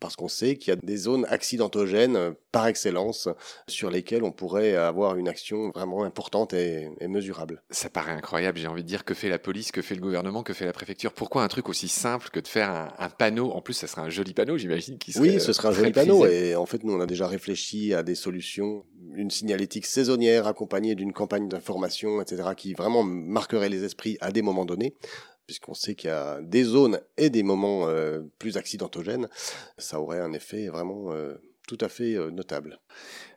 parce 0.00 0.16
qu'on 0.16 0.28
sait 0.28 0.56
qu'il 0.56 0.72
y 0.72 0.76
a 0.76 0.76
des 0.76 0.96
zones 0.96 1.26
accidentogènes 1.28 2.16
euh, 2.16 2.30
par 2.52 2.66
excellence 2.66 3.28
sur 3.66 3.90
lesquelles 3.90 4.24
on 4.24 4.32
pourrait 4.32 4.74
avoir 4.74 5.16
une 5.16 5.28
action 5.28 5.70
vraiment 5.70 6.04
importante 6.04 6.54
et, 6.54 6.90
mesurable. 7.06 7.62
Ça 7.70 7.90
paraît 7.90 8.12
incroyable, 8.12 8.58
j'ai 8.58 8.66
envie 8.66 8.82
de 8.82 8.88
dire 8.88 9.04
que 9.04 9.14
fait 9.14 9.28
la 9.28 9.38
police, 9.38 9.72
que 9.72 9.82
fait 9.82 9.94
le 9.94 10.00
gouvernement, 10.00 10.42
que 10.42 10.52
fait 10.52 10.64
la 10.64 10.72
préfecture. 10.72 11.12
Pourquoi 11.12 11.42
un 11.42 11.48
truc 11.48 11.68
aussi 11.68 11.88
simple 11.88 12.28
que 12.30 12.40
de 12.40 12.48
faire 12.48 12.92
un, 12.98 13.08
panneau? 13.10 13.50
En 13.52 13.60
plus, 13.60 13.74
ça 13.74 13.86
serait 13.86 14.02
un 14.02 14.10
joli 14.10 14.34
panneau, 14.34 14.56
j'imagine. 14.56 14.98
Oui, 15.16 15.40
ce 15.40 15.52
serait 15.52 15.68
un 15.68 15.72
joli 15.72 15.92
panneau 15.92 16.26
et 16.26 16.54
en 16.54 16.66
fait, 16.66 16.84
nous, 16.84 16.92
on 16.92 17.00
a 17.00 17.06
déjà 17.06 17.26
réfléchi 17.26 17.94
à 17.94 18.02
des 18.02 18.14
solutions, 18.14 18.84
une 19.14 19.30
signalétique 19.30 19.86
saisonnière 19.86 20.46
accompagnée 20.46 20.94
d'une 20.94 21.12
campagne 21.12 21.48
d'information, 21.48 22.20
etc., 22.20 22.50
qui 22.56 22.74
vraiment 22.74 23.02
marquerait 23.02 23.68
les 23.68 23.84
esprits 23.84 24.18
à 24.20 24.32
des 24.32 24.42
moments 24.42 24.64
donnés 24.64 24.94
puisqu'on 25.48 25.72
sait 25.72 25.94
qu'il 25.94 26.08
y 26.08 26.12
a 26.12 26.40
des 26.42 26.62
zones 26.62 27.00
et 27.16 27.30
des 27.30 27.42
moments 27.42 27.88
euh, 27.88 28.20
plus 28.38 28.58
accidentogènes, 28.58 29.28
ça 29.78 29.98
aurait 29.98 30.20
un 30.20 30.34
effet 30.34 30.68
vraiment 30.68 31.10
euh, 31.12 31.36
tout 31.66 31.78
à 31.80 31.88
fait 31.88 32.14
euh, 32.14 32.30
notable. 32.30 32.78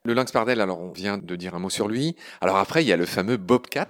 Le 0.03 0.13
lynx 0.13 0.29
pardel, 0.33 0.59
alors 0.59 0.81
on 0.81 0.91
vient 0.91 1.17
de 1.17 1.35
dire 1.37 1.55
un 1.55 1.59
mot 1.59 1.69
sur 1.69 1.87
lui. 1.87 2.17
Alors 2.41 2.57
après, 2.57 2.83
il 2.83 2.87
y 2.87 2.91
a 2.91 2.97
le 2.97 3.05
fameux 3.05 3.37
bobcat. 3.37 3.89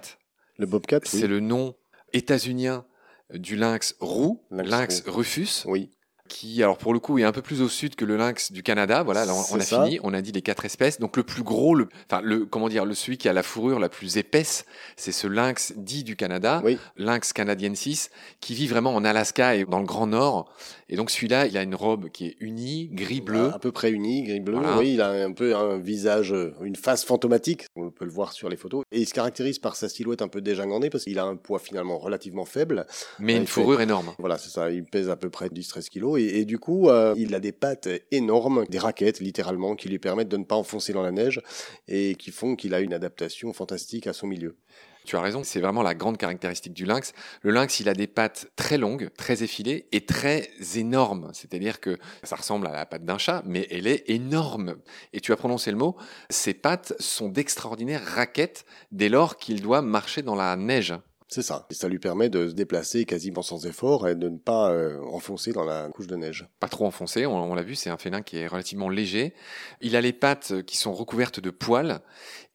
Le 0.56 0.66
bobcat, 0.66 1.00
c'est 1.02 1.26
le 1.26 1.40
nom 1.40 1.74
états-unien 2.12 2.86
du 3.34 3.56
lynx 3.56 3.96
roux, 3.98 4.40
lynx, 4.52 5.02
rufus. 5.06 5.64
Oui 5.66 5.90
qui, 6.32 6.62
alors 6.62 6.78
pour 6.78 6.94
le 6.94 6.98
coup, 6.98 7.18
est 7.18 7.24
un 7.24 7.32
peu 7.32 7.42
plus 7.42 7.60
au 7.60 7.68
sud 7.68 7.94
que 7.94 8.04
le 8.04 8.16
lynx 8.16 8.52
du 8.52 8.62
Canada. 8.62 9.02
Voilà, 9.02 9.26
on, 9.28 9.60
a 9.60 9.60
fini, 9.60 10.00
on 10.02 10.14
a 10.14 10.22
dit 10.22 10.32
les 10.32 10.40
quatre 10.40 10.64
espèces. 10.64 10.98
Donc 10.98 11.16
le 11.16 11.22
plus 11.22 11.42
gros, 11.42 11.74
le, 11.74 11.88
enfin 12.10 12.22
le, 12.22 12.46
comment 12.46 12.68
dire, 12.68 12.84
le 12.84 12.94
celui 12.94 13.18
qui 13.18 13.28
a 13.28 13.32
la 13.32 13.42
fourrure 13.42 13.78
la 13.78 13.90
plus 13.90 14.16
épaisse, 14.16 14.64
c'est 14.96 15.12
ce 15.12 15.26
lynx 15.26 15.74
dit 15.76 16.04
du 16.04 16.16
Canada, 16.16 16.62
lynx 16.96 17.32
canadiensis, 17.32 18.10
qui 18.40 18.54
vit 18.54 18.66
vraiment 18.66 18.94
en 18.94 19.04
Alaska 19.04 19.56
et 19.56 19.64
dans 19.64 19.80
le 19.80 19.84
Grand 19.84 20.06
Nord. 20.06 20.50
Et 20.88 20.96
donc 20.96 21.10
celui-là, 21.10 21.46
il 21.46 21.56
a 21.56 21.62
une 21.62 21.74
robe 21.74 22.10
qui 22.10 22.26
est 22.26 22.36
unie, 22.40 22.88
gris-bleu. 22.92 23.50
À 23.54 23.58
peu 23.58 23.72
près 23.72 23.90
unie, 23.90 24.22
gris-bleu. 24.24 24.58
Oui, 24.78 24.94
il 24.94 25.00
a 25.00 25.10
un 25.10 25.32
peu 25.32 25.54
un 25.56 25.78
visage, 25.78 26.34
une 26.62 26.76
face 26.76 27.04
fantomatique. 27.04 27.66
On 27.76 27.90
peut 27.90 28.04
le 28.04 28.10
voir 28.10 28.32
sur 28.32 28.48
les 28.48 28.56
photos. 28.56 28.84
Et 28.92 29.00
il 29.00 29.06
se 29.06 29.14
caractérise 29.14 29.58
par 29.58 29.76
sa 29.76 29.88
silhouette 29.88 30.22
un 30.22 30.28
peu 30.28 30.40
dégingandée 30.40 30.90
parce 30.90 31.04
qu'il 31.04 31.18
a 31.18 31.24
un 31.24 31.36
poids 31.36 31.58
finalement 31.58 31.98
relativement 31.98 32.44
faible. 32.44 32.86
Mais 33.18 33.36
une 33.36 33.46
fourrure 33.46 33.80
énorme. 33.80 34.12
Voilà, 34.18 34.38
c'est 34.38 34.50
ça. 34.50 34.70
Il 34.70 34.84
pèse 34.84 35.08
à 35.08 35.16
peu 35.16 35.30
près 35.30 35.48
10-13 35.48 35.88
kilos 35.88 36.20
et, 36.20 36.21
du 36.44 36.58
coup, 36.58 36.88
euh, 36.88 37.14
il 37.16 37.34
a 37.34 37.40
des 37.40 37.52
pattes 37.52 37.88
énormes, 38.10 38.64
des 38.68 38.78
raquettes 38.78 39.20
littéralement, 39.20 39.76
qui 39.76 39.88
lui 39.88 39.98
permettent 39.98 40.28
de 40.28 40.36
ne 40.36 40.44
pas 40.44 40.56
enfoncer 40.56 40.92
dans 40.92 41.02
la 41.02 41.12
neige 41.12 41.40
et 41.88 42.14
qui 42.14 42.30
font 42.30 42.56
qu'il 42.56 42.74
a 42.74 42.80
une 42.80 42.92
adaptation 42.92 43.52
fantastique 43.52 44.06
à 44.06 44.12
son 44.12 44.26
milieu. 44.26 44.56
Tu 45.04 45.16
as 45.16 45.20
raison, 45.20 45.42
c'est 45.42 45.60
vraiment 45.60 45.82
la 45.82 45.94
grande 45.94 46.16
caractéristique 46.16 46.74
du 46.74 46.84
lynx. 46.84 47.12
Le 47.42 47.50
lynx, 47.50 47.80
il 47.80 47.88
a 47.88 47.94
des 47.94 48.06
pattes 48.06 48.46
très 48.54 48.78
longues, 48.78 49.10
très 49.16 49.42
effilées 49.42 49.88
et 49.90 50.06
très 50.06 50.48
énormes. 50.76 51.30
C'est-à-dire 51.32 51.80
que 51.80 51.98
ça 52.22 52.36
ressemble 52.36 52.68
à 52.68 52.72
la 52.72 52.86
patte 52.86 53.04
d'un 53.04 53.18
chat, 53.18 53.42
mais 53.44 53.66
elle 53.70 53.88
est 53.88 54.08
énorme. 54.08 54.76
Et 55.12 55.20
tu 55.20 55.32
as 55.32 55.36
prononcé 55.36 55.72
le 55.72 55.76
mot, 55.76 55.96
ses 56.30 56.54
pattes 56.54 56.94
sont 57.00 57.28
d'extraordinaires 57.28 58.04
raquettes 58.04 58.64
dès 58.92 59.08
lors 59.08 59.38
qu'il 59.38 59.60
doit 59.60 59.82
marcher 59.82 60.22
dans 60.22 60.36
la 60.36 60.54
neige. 60.56 60.94
C'est 61.32 61.40
ça. 61.40 61.66
Ça 61.70 61.88
lui 61.88 61.98
permet 61.98 62.28
de 62.28 62.50
se 62.50 62.52
déplacer 62.52 63.06
quasiment 63.06 63.40
sans 63.40 63.64
effort 63.64 64.06
et 64.06 64.14
de 64.14 64.28
ne 64.28 64.36
pas 64.36 64.70
euh, 64.70 65.00
enfoncer 65.12 65.52
dans 65.52 65.64
la 65.64 65.88
couche 65.88 66.06
de 66.06 66.14
neige. 66.14 66.46
Pas 66.60 66.68
trop 66.68 66.84
enfoncé, 66.84 67.24
on, 67.24 67.54
l'a 67.54 67.62
vu, 67.62 67.74
c'est 67.74 67.88
un 67.88 67.96
félin 67.96 68.20
qui 68.20 68.36
est 68.36 68.46
relativement 68.46 68.90
léger. 68.90 69.32
Il 69.80 69.96
a 69.96 70.02
les 70.02 70.12
pattes 70.12 70.60
qui 70.66 70.76
sont 70.76 70.92
recouvertes 70.92 71.40
de 71.40 71.48
poils 71.48 72.02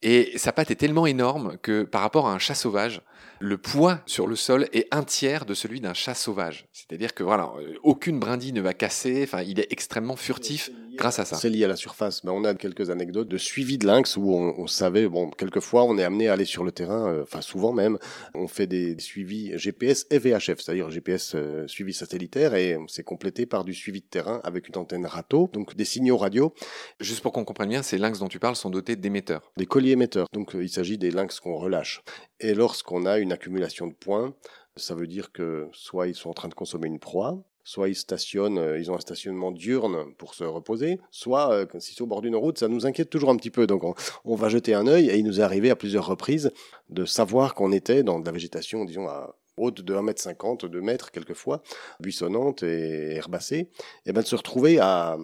et 0.02 0.38
sa 0.38 0.52
patte 0.52 0.70
est 0.70 0.76
tellement 0.76 1.06
énorme 1.06 1.56
que 1.60 1.82
par 1.82 2.02
rapport 2.02 2.28
à 2.28 2.32
un 2.32 2.38
chat 2.38 2.54
sauvage, 2.54 3.02
le 3.40 3.58
poids 3.58 4.00
sur 4.06 4.26
le 4.26 4.36
sol 4.36 4.68
est 4.72 4.88
un 4.90 5.02
tiers 5.02 5.46
de 5.46 5.54
celui 5.54 5.80
d'un 5.80 5.94
chat 5.94 6.14
sauvage. 6.14 6.66
C'est-à-dire 6.72 7.14
que 7.14 7.22
voilà, 7.22 7.52
aucune 7.82 8.18
brindille 8.18 8.52
ne 8.52 8.60
va 8.60 8.74
casser, 8.74 9.22
enfin, 9.24 9.42
il 9.42 9.60
est 9.60 9.70
extrêmement 9.70 10.16
furtif 10.16 10.70
grâce 10.98 11.18
à 11.18 11.24
ça. 11.24 11.36
C'est 11.36 11.48
lié 11.48 11.64
à 11.64 11.68
la 11.68 11.76
surface. 11.76 12.24
Ben, 12.24 12.32
on 12.32 12.44
a 12.44 12.54
quelques 12.54 12.90
anecdotes 12.90 13.28
de 13.28 13.38
suivi 13.38 13.78
de 13.78 13.86
lynx 13.86 14.16
où 14.16 14.32
on, 14.34 14.66
savait, 14.66 15.08
bon, 15.08 15.30
quelquefois 15.30 15.84
on 15.84 15.96
est 15.96 16.04
amené 16.04 16.28
à 16.28 16.32
aller 16.34 16.44
sur 16.44 16.64
le 16.64 16.72
terrain, 16.72 17.08
euh, 17.08 17.22
enfin 17.22 17.40
souvent 17.40 17.72
même, 17.72 17.98
on 18.34 18.48
fait 18.48 18.66
des 18.66 18.98
suivis 18.98 19.56
GPS 19.56 20.06
et 20.10 20.18
VHF, 20.18 20.60
c'est-à-dire 20.60 20.90
GPS 20.90 21.32
euh, 21.34 21.66
suivi 21.68 21.94
satellitaire 21.94 22.54
et 22.54 22.76
c'est 22.88 23.04
complété 23.04 23.46
par 23.46 23.64
du 23.64 23.74
suivi 23.74 24.00
de 24.00 24.06
terrain 24.06 24.40
avec 24.44 24.68
une 24.68 24.76
antenne 24.76 25.06
râteau, 25.06 25.48
donc 25.52 25.76
des 25.76 25.84
signaux 25.84 26.16
radio. 26.16 26.52
Juste 27.00 27.20
pour 27.20 27.32
qu'on 27.32 27.44
comprenne 27.44 27.68
bien, 27.68 27.82
ces 27.82 27.98
lynx 27.98 28.18
dont 28.18 28.28
tu 28.28 28.40
parles 28.40 28.56
sont 28.56 28.70
dotés 28.70 28.96
d'émetteurs. 28.96 29.52
Des 29.56 29.66
colliers 29.66 29.92
émetteurs. 29.92 30.26
Donc 30.32 30.54
euh, 30.54 30.64
il 30.64 30.68
s'agit 30.68 30.98
des 30.98 31.10
lynx 31.10 31.40
qu'on 31.40 31.56
relâche. 31.56 32.02
Et 32.40 32.54
lorsqu'on 32.54 33.04
a 33.06 33.18
une 33.18 33.32
accumulation 33.32 33.86
de 33.86 33.94
points, 33.94 34.34
ça 34.76 34.94
veut 34.94 35.06
dire 35.06 35.32
que 35.32 35.68
soit 35.72 36.06
ils 36.06 36.14
sont 36.14 36.30
en 36.30 36.34
train 36.34 36.48
de 36.48 36.54
consommer 36.54 36.86
une 36.86 37.00
proie, 37.00 37.42
soit 37.64 37.88
ils 37.88 37.96
stationnent, 37.96 38.58
euh, 38.58 38.78
ils 38.78 38.90
ont 38.90 38.94
un 38.94 39.00
stationnement 39.00 39.50
diurne 39.50 40.14
pour 40.14 40.34
se 40.34 40.44
reposer, 40.44 41.00
soit 41.10 41.52
euh, 41.52 41.66
si 41.80 41.94
c'est 41.94 42.00
au 42.00 42.06
bord 42.06 42.22
d'une 42.22 42.36
route, 42.36 42.58
ça 42.58 42.68
nous 42.68 42.86
inquiète 42.86 43.10
toujours 43.10 43.30
un 43.30 43.36
petit 43.36 43.50
peu. 43.50 43.66
Donc 43.66 43.82
on, 44.24 44.34
va 44.36 44.48
jeter 44.48 44.72
un 44.72 44.86
œil 44.86 45.10
et 45.10 45.18
il 45.18 45.24
nous 45.24 45.40
est 45.40 45.42
arrivé 45.42 45.68
à 45.68 45.76
plusieurs 45.76 46.06
reprises 46.06 46.50
de 46.88 47.04
savoir 47.04 47.54
qu'on 47.54 47.72
était 47.72 48.02
dans 48.02 48.20
de 48.20 48.26
la 48.26 48.32
végétation, 48.32 48.84
disons, 48.84 49.08
à 49.08 49.34
haute 49.58 49.82
de 49.82 49.94
1m50, 49.94 50.66
2 50.66 50.80
mètres 50.80 51.10
quelquefois, 51.10 51.62
buissonnante 52.00 52.62
et 52.62 53.16
herbacée, 53.16 53.70
et 54.06 54.12
bien 54.12 54.22
de 54.22 54.26
se 54.26 54.36
retrouver 54.36 54.78
à 54.78 55.18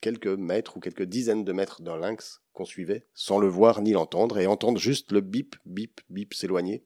quelques 0.00 0.26
mètres 0.26 0.76
ou 0.76 0.80
quelques 0.80 1.02
dizaines 1.02 1.44
de 1.44 1.52
mètres 1.52 1.82
d'un 1.82 1.96
lynx 1.96 2.42
qu'on 2.58 2.64
suivait, 2.64 3.06
sans 3.14 3.38
le 3.38 3.46
voir 3.46 3.80
ni 3.80 3.92
l'entendre, 3.92 4.38
et 4.38 4.46
entendre 4.46 4.78
juste 4.78 5.12
le 5.12 5.20
bip, 5.20 5.56
bip, 5.64 6.00
bip 6.10 6.34
s'éloigner. 6.34 6.82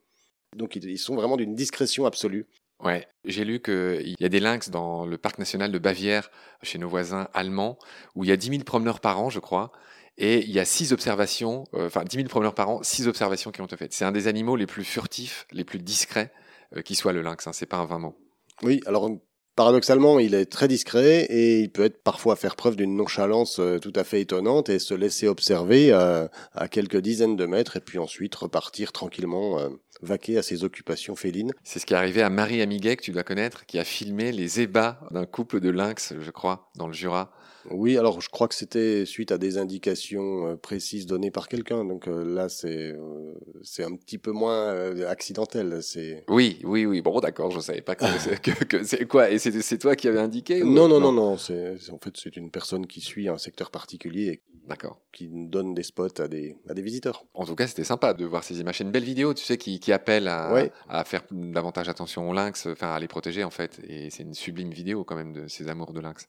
Donc 0.54 0.76
ils 0.76 0.98
sont 0.98 1.16
vraiment 1.16 1.38
d'une 1.38 1.54
discrétion 1.54 2.04
absolue. 2.04 2.46
Ouais, 2.82 3.08
j'ai 3.24 3.44
lu 3.44 3.60
qu'il 3.62 4.14
y 4.18 4.24
a 4.24 4.28
des 4.28 4.40
lynx 4.40 4.68
dans 4.70 5.06
le 5.06 5.16
parc 5.16 5.38
national 5.38 5.72
de 5.72 5.78
Bavière, 5.78 6.30
chez 6.62 6.78
nos 6.78 6.88
voisins 6.88 7.28
allemands, 7.32 7.78
où 8.14 8.24
il 8.24 8.28
y 8.28 8.32
a 8.32 8.36
10 8.36 8.48
000 8.48 8.62
promeneurs 8.64 9.00
par 9.00 9.18
an, 9.18 9.30
je 9.30 9.38
crois, 9.38 9.72
et 10.18 10.40
il 10.40 10.50
y 10.50 10.58
a 10.58 10.64
6 10.64 10.92
observations, 10.92 11.64
euh, 11.74 11.86
enfin 11.86 12.04
10 12.04 12.16
000 12.16 12.28
promeneurs 12.28 12.54
par 12.54 12.68
an, 12.68 12.82
6 12.82 13.08
observations 13.08 13.50
qui 13.50 13.62
ont 13.62 13.66
été 13.66 13.76
faites. 13.76 13.94
C'est 13.94 14.04
un 14.04 14.12
des 14.12 14.26
animaux 14.28 14.56
les 14.56 14.66
plus 14.66 14.84
furtifs, 14.84 15.46
les 15.52 15.64
plus 15.64 15.78
discrets 15.78 16.32
euh, 16.76 16.82
qui 16.82 16.94
soit 16.96 17.12
le 17.12 17.22
lynx, 17.22 17.46
hein, 17.46 17.52
c'est 17.52 17.66
pas 17.66 17.78
un 17.78 17.86
vain 17.86 17.98
mot. 17.98 18.18
Oui, 18.62 18.82
alors 18.84 19.10
Paradoxalement, 19.54 20.18
il 20.18 20.34
est 20.34 20.46
très 20.46 20.66
discret 20.66 21.24
et 21.24 21.60
il 21.60 21.70
peut 21.70 21.84
être 21.84 22.02
parfois 22.02 22.36
faire 22.36 22.56
preuve 22.56 22.74
d'une 22.74 22.96
nonchalance 22.96 23.58
euh, 23.58 23.78
tout 23.78 23.92
à 23.96 24.02
fait 24.02 24.22
étonnante 24.22 24.70
et 24.70 24.78
se 24.78 24.94
laisser 24.94 25.28
observer 25.28 25.92
à, 25.92 26.30
à 26.54 26.68
quelques 26.68 26.96
dizaines 26.96 27.36
de 27.36 27.44
mètres 27.44 27.76
et 27.76 27.80
puis 27.80 27.98
ensuite 27.98 28.34
repartir 28.34 28.92
tranquillement 28.92 29.58
euh, 29.58 29.68
vaquer 30.00 30.38
à 30.38 30.42
ses 30.42 30.64
occupations 30.64 31.16
félines. 31.16 31.52
C'est 31.64 31.78
ce 31.78 31.86
qui 31.86 31.92
est 31.92 31.96
arrivé 31.96 32.22
à 32.22 32.30
Marie 32.30 32.62
Amiguet, 32.62 32.96
que 32.96 33.02
tu 33.02 33.12
dois 33.12 33.24
connaître, 33.24 33.66
qui 33.66 33.78
a 33.78 33.84
filmé 33.84 34.32
les 34.32 34.60
ébats 34.60 35.00
d'un 35.10 35.26
couple 35.26 35.60
de 35.60 35.68
lynx, 35.70 36.14
je 36.18 36.30
crois, 36.30 36.70
dans 36.76 36.86
le 36.86 36.94
Jura. 36.94 37.32
Oui, 37.70 37.96
alors 37.96 38.20
je 38.20 38.28
crois 38.28 38.48
que 38.48 38.54
c'était 38.54 39.04
suite 39.06 39.32
à 39.32 39.38
des 39.38 39.58
indications 39.58 40.48
euh, 40.48 40.56
précises 40.56 41.06
données 41.06 41.30
par 41.30 41.48
quelqu'un. 41.48 41.84
Donc 41.84 42.08
euh, 42.08 42.24
là, 42.24 42.48
c'est 42.48 42.92
euh, 42.92 43.34
c'est 43.62 43.84
un 43.84 43.94
petit 43.94 44.18
peu 44.18 44.32
moins 44.32 44.94
accidentel. 45.06 45.78
C'est 45.82 46.24
oui, 46.28 46.58
oui, 46.64 46.86
oui. 46.86 47.00
Bon, 47.00 47.20
d'accord, 47.20 47.50
je 47.50 47.60
savais 47.60 47.82
pas 47.82 47.94
que, 47.94 48.64
que, 48.64 48.84
c'est 48.84 49.06
quoi. 49.06 49.30
Et 49.30 49.38
c'est 49.38 49.78
toi 49.78 49.96
qui 49.96 50.08
avais 50.08 50.20
indiqué 50.20 50.62
Non, 50.64 50.88
non, 50.88 51.00
non, 51.00 51.12
non. 51.12 51.36
C'est 51.36 51.76
en 51.90 51.98
fait 51.98 52.16
c'est 52.16 52.36
une 52.36 52.50
personne 52.50 52.86
qui 52.86 53.00
suit 53.00 53.28
un 53.28 53.38
secteur 53.38 53.70
particulier. 53.70 54.42
D'accord. 54.66 55.00
Qui 55.12 55.28
donne 55.28 55.74
des 55.74 55.82
spots 55.82 56.20
à 56.20 56.28
des 56.28 56.56
à 56.68 56.74
des 56.74 56.82
visiteurs. 56.82 57.24
En 57.34 57.44
tout 57.44 57.56
cas, 57.56 57.66
c'était 57.66 57.84
sympa 57.84 58.14
de 58.14 58.24
voir 58.24 58.44
ces 58.44 58.60
images. 58.60 58.78
C'est 58.78 58.84
une 58.84 58.92
belle 58.92 59.02
vidéo, 59.04 59.34
tu 59.34 59.44
sais, 59.44 59.58
qui, 59.58 59.80
qui 59.80 59.92
appelle 59.92 60.28
à, 60.28 60.52
à 60.88 61.04
faire 61.04 61.22
davantage 61.30 61.88
attention 61.88 62.30
aux 62.30 62.32
lynx, 62.32 62.66
enfin 62.66 62.94
à 62.94 63.00
les 63.00 63.08
protéger 63.08 63.42
en 63.42 63.50
fait. 63.50 63.80
Et 63.88 64.10
c'est 64.10 64.22
une 64.22 64.34
sublime 64.34 64.70
vidéo 64.70 65.02
quand 65.04 65.16
même 65.16 65.32
de 65.32 65.48
ces 65.48 65.68
amours 65.68 65.92
de 65.92 66.00
lynx. 66.00 66.28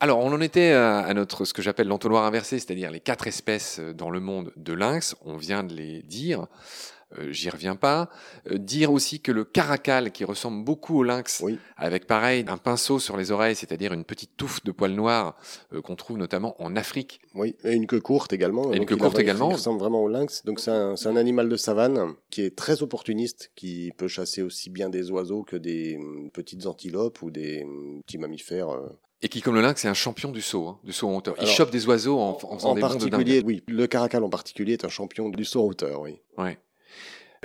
Alors, 0.00 0.18
on 0.18 0.32
en 0.32 0.40
était 0.40 0.72
à 0.72 1.12
notre 1.14 1.44
ce 1.46 1.54
que 1.54 1.62
j'appelle 1.62 1.88
l'entonnoir 1.88 2.24
inversé, 2.24 2.58
c'est-à-dire 2.58 2.90
les 2.90 3.00
quatre 3.00 3.26
espèces 3.26 3.78
euh, 3.80 3.94
dans 3.94 4.10
le 4.10 4.20
monde 4.20 4.52
de 4.56 4.72
lynx. 4.74 5.16
On 5.24 5.36
vient 5.36 5.64
de 5.64 5.74
les 5.74 6.02
dire. 6.02 6.46
Euh, 7.18 7.32
j'y 7.32 7.50
reviens 7.50 7.76
pas. 7.76 8.08
Euh, 8.50 8.58
dire 8.58 8.92
aussi 8.92 9.20
que 9.20 9.32
le 9.32 9.44
caracal, 9.44 10.12
qui 10.12 10.24
ressemble 10.24 10.64
beaucoup 10.64 10.98
au 10.98 11.02
lynx, 11.02 11.44
avec 11.76 12.06
pareil 12.06 12.44
un 12.48 12.56
pinceau 12.56 12.98
sur 12.98 13.16
les 13.16 13.30
oreilles, 13.30 13.56
c'est-à-dire 13.56 13.92
une 13.92 14.04
petite 14.04 14.36
touffe 14.36 14.62
de 14.64 14.72
poils 14.72 14.94
noirs 14.94 15.36
qu'on 15.82 15.96
trouve 15.96 16.18
notamment 16.18 16.60
en 16.62 16.76
Afrique. 16.76 17.20
Oui, 17.34 17.56
et 17.64 17.72
une 17.72 17.86
queue 17.86 18.00
courte 18.00 18.32
également. 18.32 18.72
Et 18.72 18.76
une 18.76 18.86
queue 18.86 18.96
courte 18.96 19.18
également. 19.18 19.50
Il 19.50 19.54
ressemble 19.54 19.80
vraiment 19.80 20.02
au 20.02 20.08
lynx. 20.08 20.44
Donc 20.44 20.60
c'est 20.60 20.70
un, 20.70 20.94
un, 21.04 21.16
animal 21.16 21.48
de 21.48 21.56
savane 21.56 22.14
qui 22.30 22.42
est 22.42 22.56
très 22.56 22.82
opportuniste, 22.82 23.50
qui 23.56 23.92
peut 23.96 24.08
chasser 24.08 24.42
aussi 24.42 24.70
bien 24.70 24.88
des 24.88 25.10
oiseaux 25.10 25.42
que 25.42 25.56
des 25.56 25.96
hum, 25.96 26.30
petites 26.32 26.66
antilopes 26.66 27.22
ou 27.22 27.30
des 27.30 27.64
hum, 27.64 28.02
petits 28.02 28.18
mammifères 28.18 28.68
et 29.22 29.28
qui, 29.28 29.42
comme 29.42 29.54
le 29.54 29.60
lynx, 29.60 29.82
c'est 29.82 29.88
un 29.88 29.94
champion 29.94 30.32
du 30.32 30.40
saut, 30.40 30.66
hein, 30.66 30.78
du 30.82 30.92
saut 30.92 31.08
en 31.08 31.16
hauteur. 31.16 31.34
Il 31.40 31.46
chope 31.46 31.70
des 31.70 31.86
oiseaux 31.86 32.18
en, 32.18 32.38
en 32.42 32.56
faisant 32.56 32.70
en 32.70 32.74
des 32.74 32.80
particulier, 32.80 33.42
oui. 33.44 33.62
Le 33.68 33.86
caracal 33.86 34.24
en 34.24 34.30
particulier 34.30 34.74
est 34.74 34.84
un 34.84 34.88
champion 34.88 35.28
du 35.28 35.44
saut 35.44 35.62
en 35.62 35.66
hauteur, 35.66 36.00
oui. 36.00 36.20
Ouais. 36.38 36.58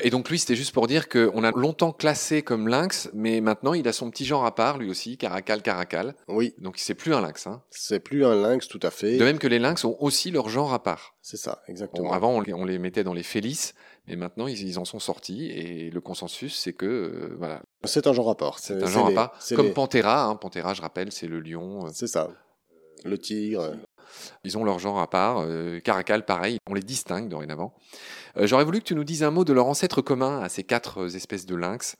Et 0.01 0.09
donc 0.09 0.29
lui, 0.29 0.37
c'était 0.37 0.55
juste 0.55 0.73
pour 0.73 0.87
dire 0.87 1.07
qu'on 1.07 1.43
a 1.43 1.51
longtemps 1.51 1.93
classé 1.93 2.41
comme 2.41 2.67
lynx, 2.67 3.09
mais 3.13 3.39
maintenant 3.39 3.73
il 3.73 3.87
a 3.87 3.93
son 3.93 4.09
petit 4.09 4.25
genre 4.25 4.45
à 4.45 4.53
part, 4.53 4.77
lui 4.77 4.89
aussi, 4.89 5.17
caracal, 5.17 5.61
caracal. 5.61 6.15
Oui. 6.27 6.53
Donc 6.57 6.75
c'est 6.77 6.95
plus 6.95 7.13
un 7.13 7.21
lynx. 7.21 7.47
Hein. 7.47 7.61
C'est 7.69 8.01
plus 8.01 8.25
un 8.25 8.35
lynx, 8.35 8.67
tout 8.67 8.79
à 8.83 8.91
fait. 8.91 9.17
De 9.17 9.23
même 9.23 9.39
que 9.39 9.47
les 9.47 9.57
lynx 9.57 9.85
ont 9.85 9.95
aussi 10.01 10.31
leur 10.31 10.49
genre 10.49 10.73
à 10.73 10.83
part. 10.83 11.15
C'est 11.21 11.37
ça, 11.37 11.61
exactement. 11.69 12.11
avant, 12.11 12.43
on 12.45 12.65
les, 12.65 12.77
mettait 12.77 13.05
dans 13.05 13.13
les 13.13 13.23
félices, 13.23 13.73
mais 14.07 14.17
maintenant 14.17 14.47
ils, 14.47 14.77
en 14.79 14.85
sont 14.85 14.99
sortis, 14.99 15.49
et 15.49 15.89
le 15.89 16.01
consensus, 16.01 16.59
c'est 16.59 16.73
que 16.73 16.85
euh, 16.85 17.35
voilà. 17.37 17.61
C'est 17.85 18.05
un 18.05 18.13
genre 18.13 18.29
à 18.29 18.35
part. 18.35 18.59
C'est 18.59 18.83
un 18.83 18.87
genre 18.87 19.07
à 19.07 19.11
part. 19.11 19.39
Comme 19.55 19.73
Panthera, 19.73 20.25
hein. 20.25 20.35
Panthera, 20.35 20.73
je 20.73 20.81
rappelle, 20.81 21.13
c'est 21.13 21.27
le 21.27 21.39
lion. 21.39 21.85
Euh. 21.85 21.89
C'est 21.93 22.07
ça. 22.07 22.31
Le 23.05 23.17
tigre. 23.17 23.77
Ils 24.43 24.57
ont 24.57 24.63
leur 24.63 24.79
genre 24.79 24.99
à 24.99 25.09
part. 25.09 25.39
Euh, 25.39 25.79
caracal, 25.79 26.25
pareil, 26.25 26.57
on 26.69 26.73
les 26.73 26.81
distingue 26.81 27.29
dorénavant. 27.29 27.73
Euh, 28.37 28.47
j'aurais 28.47 28.65
voulu 28.65 28.79
que 28.79 28.85
tu 28.85 28.95
nous 28.95 29.03
dises 29.03 29.23
un 29.23 29.31
mot 29.31 29.45
de 29.45 29.53
leur 29.53 29.67
ancêtre 29.67 30.01
commun 30.01 30.41
à 30.41 30.49
ces 30.49 30.63
quatre 30.63 31.15
espèces 31.15 31.45
de 31.45 31.55
lynx, 31.55 31.97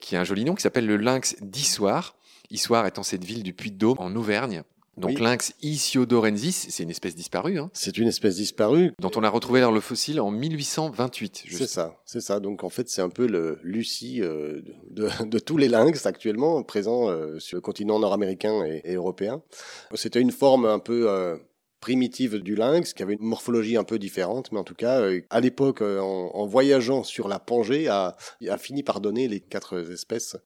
qui 0.00 0.16
a 0.16 0.20
un 0.20 0.24
joli 0.24 0.44
nom 0.44 0.54
qui 0.54 0.62
s'appelle 0.62 0.86
le 0.86 0.96
lynx 0.96 1.36
d'Issoire. 1.40 2.16
Issoire 2.50 2.86
étant 2.86 3.02
cette 3.02 3.24
ville 3.24 3.42
du 3.42 3.52
Puy-de-Dôme 3.52 3.98
en 3.98 4.14
Auvergne. 4.14 4.62
Donc 4.96 5.18
lynx 5.18 5.54
isiodorensis, 5.62 6.66
c'est 6.70 6.82
une 6.82 6.90
espèce 6.90 7.14
disparue. 7.14 7.58
Hein, 7.58 7.70
c'est 7.72 7.98
une 7.98 8.08
espèce 8.08 8.36
disparue. 8.36 8.92
Dont 9.00 9.10
on 9.16 9.22
a 9.22 9.28
retrouvé 9.28 9.60
dans 9.60 9.70
le 9.70 9.80
fossile 9.80 10.20
en 10.20 10.30
1828. 10.30 11.44
C'est 11.50 11.66
ça, 11.66 12.00
c'est 12.04 12.20
ça. 12.20 12.40
Donc 12.40 12.64
en 12.64 12.70
fait 12.70 12.88
c'est 12.88 13.02
un 13.02 13.10
peu 13.10 13.26
le 13.26 13.58
Lucie 13.62 14.20
de, 14.20 14.64
de, 14.90 15.38
tous 15.38 15.56
les 15.56 15.68
lynx 15.68 16.06
actuellement 16.06 16.62
présents 16.62 17.08
sur 17.38 17.56
le 17.56 17.60
continent 17.60 17.98
nord-américain 17.98 18.64
et, 18.64 18.82
et, 18.84 18.94
européen. 18.94 19.42
C'était 19.94 20.20
une 20.20 20.32
forme 20.32 20.64
un 20.64 20.78
peu 20.78 21.38
primitive 21.86 22.38
du 22.42 22.56
lynx, 22.56 22.92
qui 22.92 23.02
avait 23.04 23.14
une 23.14 23.24
morphologie 23.24 23.76
un 23.76 23.84
peu 23.84 23.98
différente, 23.98 24.50
mais 24.50 24.58
en 24.58 24.64
tout 24.64 24.74
cas, 24.74 25.00
euh, 25.02 25.20
à 25.30 25.40
l'époque, 25.40 25.82
euh, 25.82 26.00
en, 26.00 26.44
voyageant 26.44 27.04
sur 27.04 27.28
la 27.28 27.38
Pangée, 27.38 27.86
a, 27.86 28.16
a 28.48 28.58
fini 28.58 28.82
par 28.82 29.00
donner 29.00 29.28
les 29.28 29.38
quatre 29.38 29.92
espèces. 29.92 30.36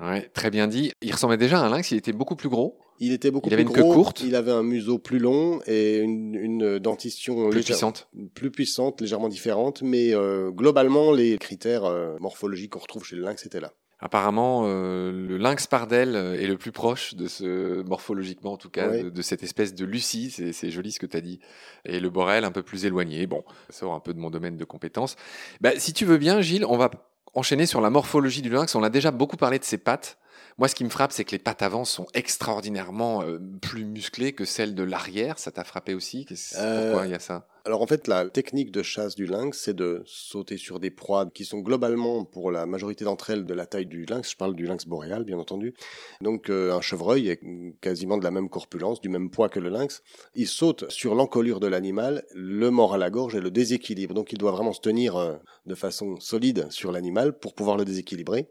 Ouais, 0.00 0.28
très 0.34 0.50
bien 0.50 0.68
dit. 0.68 0.92
Il 1.00 1.12
ressemblait 1.12 1.36
déjà 1.36 1.60
à 1.60 1.64
un 1.64 1.70
lynx, 1.70 1.90
il 1.92 1.96
était 1.96 2.12
beaucoup 2.12 2.36
plus 2.36 2.50
gros. 2.50 2.78
Il 2.98 3.12
était 3.12 3.30
beaucoup 3.30 3.48
il 3.48 3.54
plus 3.54 3.62
avait 3.62 3.68
une 3.68 3.74
queue 3.74 3.82
courte. 3.82 4.22
Il 4.22 4.34
avait 4.36 4.52
un 4.52 4.62
museau 4.62 4.98
plus 4.98 5.18
long 5.18 5.60
et 5.66 5.98
une, 5.98 6.78
dentition 6.78 7.50
plus 7.50 7.62
puissante. 7.62 8.08
Plus 8.34 8.50
puissante, 8.50 9.00
légèrement 9.00 9.28
différente, 9.28 9.82
mais 9.82 10.14
euh, 10.14 10.50
globalement, 10.50 11.12
les 11.12 11.38
critères 11.38 11.84
morphologiques 12.20 12.70
qu'on 12.70 12.80
retrouve 12.80 13.04
chez 13.04 13.16
le 13.16 13.22
lynx 13.22 13.44
étaient 13.46 13.60
là. 13.60 13.72
Apparemment, 14.04 14.64
euh, 14.66 15.12
le 15.12 15.36
lynx 15.36 15.68
pardel 15.68 16.16
est 16.16 16.48
le 16.48 16.58
plus 16.58 16.72
proche 16.72 17.14
de 17.14 17.28
ce, 17.28 17.82
morphologiquement 17.82 18.54
en 18.54 18.56
tout 18.56 18.68
cas, 18.68 18.88
de, 18.88 19.22
cette 19.22 19.44
espèce 19.44 19.76
de 19.76 19.84
Lucie, 19.84 20.30
c'est 20.30 20.70
joli 20.72 20.90
ce 20.90 20.98
que 20.98 21.06
tu 21.06 21.16
as 21.16 21.20
dit, 21.20 21.38
et 21.84 22.00
le 22.00 22.10
borel 22.10 22.44
un 22.44 22.50
peu 22.50 22.64
plus 22.64 22.84
éloigné. 22.84 23.28
Bon, 23.28 23.44
ça 23.70 23.78
sort 23.78 23.94
un 23.94 24.00
peu 24.00 24.12
de 24.12 24.18
mon 24.18 24.30
domaine 24.30 24.56
de 24.56 24.64
compétences. 24.64 25.14
Bah, 25.60 25.70
si 25.76 25.92
tu 25.92 26.04
veux 26.04 26.18
bien, 26.18 26.40
Gilles, 26.40 26.64
on 26.64 26.76
va 26.76 26.90
enchaîner 27.32 27.64
sur 27.64 27.80
la 27.80 27.90
morphologie 27.90 28.42
du 28.42 28.50
lynx. 28.50 28.74
On 28.74 28.82
a 28.82 28.90
déjà 28.90 29.12
beaucoup 29.12 29.36
parlé 29.36 29.60
de 29.60 29.64
ses 29.64 29.78
pattes. 29.78 30.18
Moi, 30.58 30.68
ce 30.68 30.74
qui 30.74 30.84
me 30.84 30.90
frappe, 30.90 31.12
c'est 31.12 31.24
que 31.24 31.32
les 31.32 31.38
pattes 31.38 31.62
avant 31.62 31.84
sont 31.84 32.06
extraordinairement 32.14 33.22
euh, 33.22 33.38
plus 33.60 33.84
musclées 33.84 34.32
que 34.32 34.44
celles 34.44 34.74
de 34.74 34.82
l'arrière. 34.82 35.38
Ça 35.38 35.50
t'a 35.50 35.64
frappé 35.64 35.94
aussi? 35.94 36.26
Euh, 36.56 36.90
Pourquoi 36.90 37.06
il 37.06 37.12
y 37.12 37.14
a 37.14 37.18
ça? 37.18 37.46
Alors 37.64 37.80
en 37.80 37.86
fait, 37.86 38.08
la 38.08 38.28
technique 38.28 38.72
de 38.72 38.82
chasse 38.82 39.14
du 39.14 39.26
lynx, 39.26 39.58
c'est 39.58 39.74
de 39.74 40.02
sauter 40.04 40.56
sur 40.56 40.80
des 40.80 40.90
proies 40.90 41.30
qui 41.32 41.44
sont 41.44 41.60
globalement, 41.60 42.24
pour 42.24 42.50
la 42.50 42.66
majorité 42.66 43.04
d'entre 43.04 43.30
elles, 43.30 43.44
de 43.44 43.54
la 43.54 43.66
taille 43.66 43.86
du 43.86 44.04
lynx. 44.04 44.32
Je 44.32 44.36
parle 44.36 44.56
du 44.56 44.66
lynx 44.66 44.86
boréal, 44.86 45.24
bien 45.24 45.38
entendu. 45.38 45.74
Donc 46.20 46.50
euh, 46.50 46.72
un 46.72 46.80
chevreuil 46.80 47.28
est 47.28 47.40
quasiment 47.80 48.18
de 48.18 48.24
la 48.24 48.32
même 48.32 48.48
corpulence, 48.48 49.00
du 49.00 49.08
même 49.08 49.30
poids 49.30 49.48
que 49.48 49.60
le 49.60 49.68
lynx. 49.68 50.02
Il 50.34 50.48
saute 50.48 50.90
sur 50.90 51.14
l'encolure 51.14 51.60
de 51.60 51.68
l'animal, 51.68 52.24
le 52.34 52.70
mord 52.70 52.94
à 52.94 52.98
la 52.98 53.10
gorge 53.10 53.36
et 53.36 53.40
le 53.40 53.50
déséquilibre. 53.50 54.14
Donc 54.14 54.32
il 54.32 54.38
doit 54.38 54.52
vraiment 54.52 54.72
se 54.72 54.80
tenir 54.80 55.16
euh, 55.16 55.36
de 55.66 55.74
façon 55.74 56.18
solide 56.18 56.66
sur 56.70 56.90
l'animal 56.90 57.38
pour 57.38 57.54
pouvoir 57.54 57.76
le 57.76 57.84
déséquilibrer. 57.84 58.48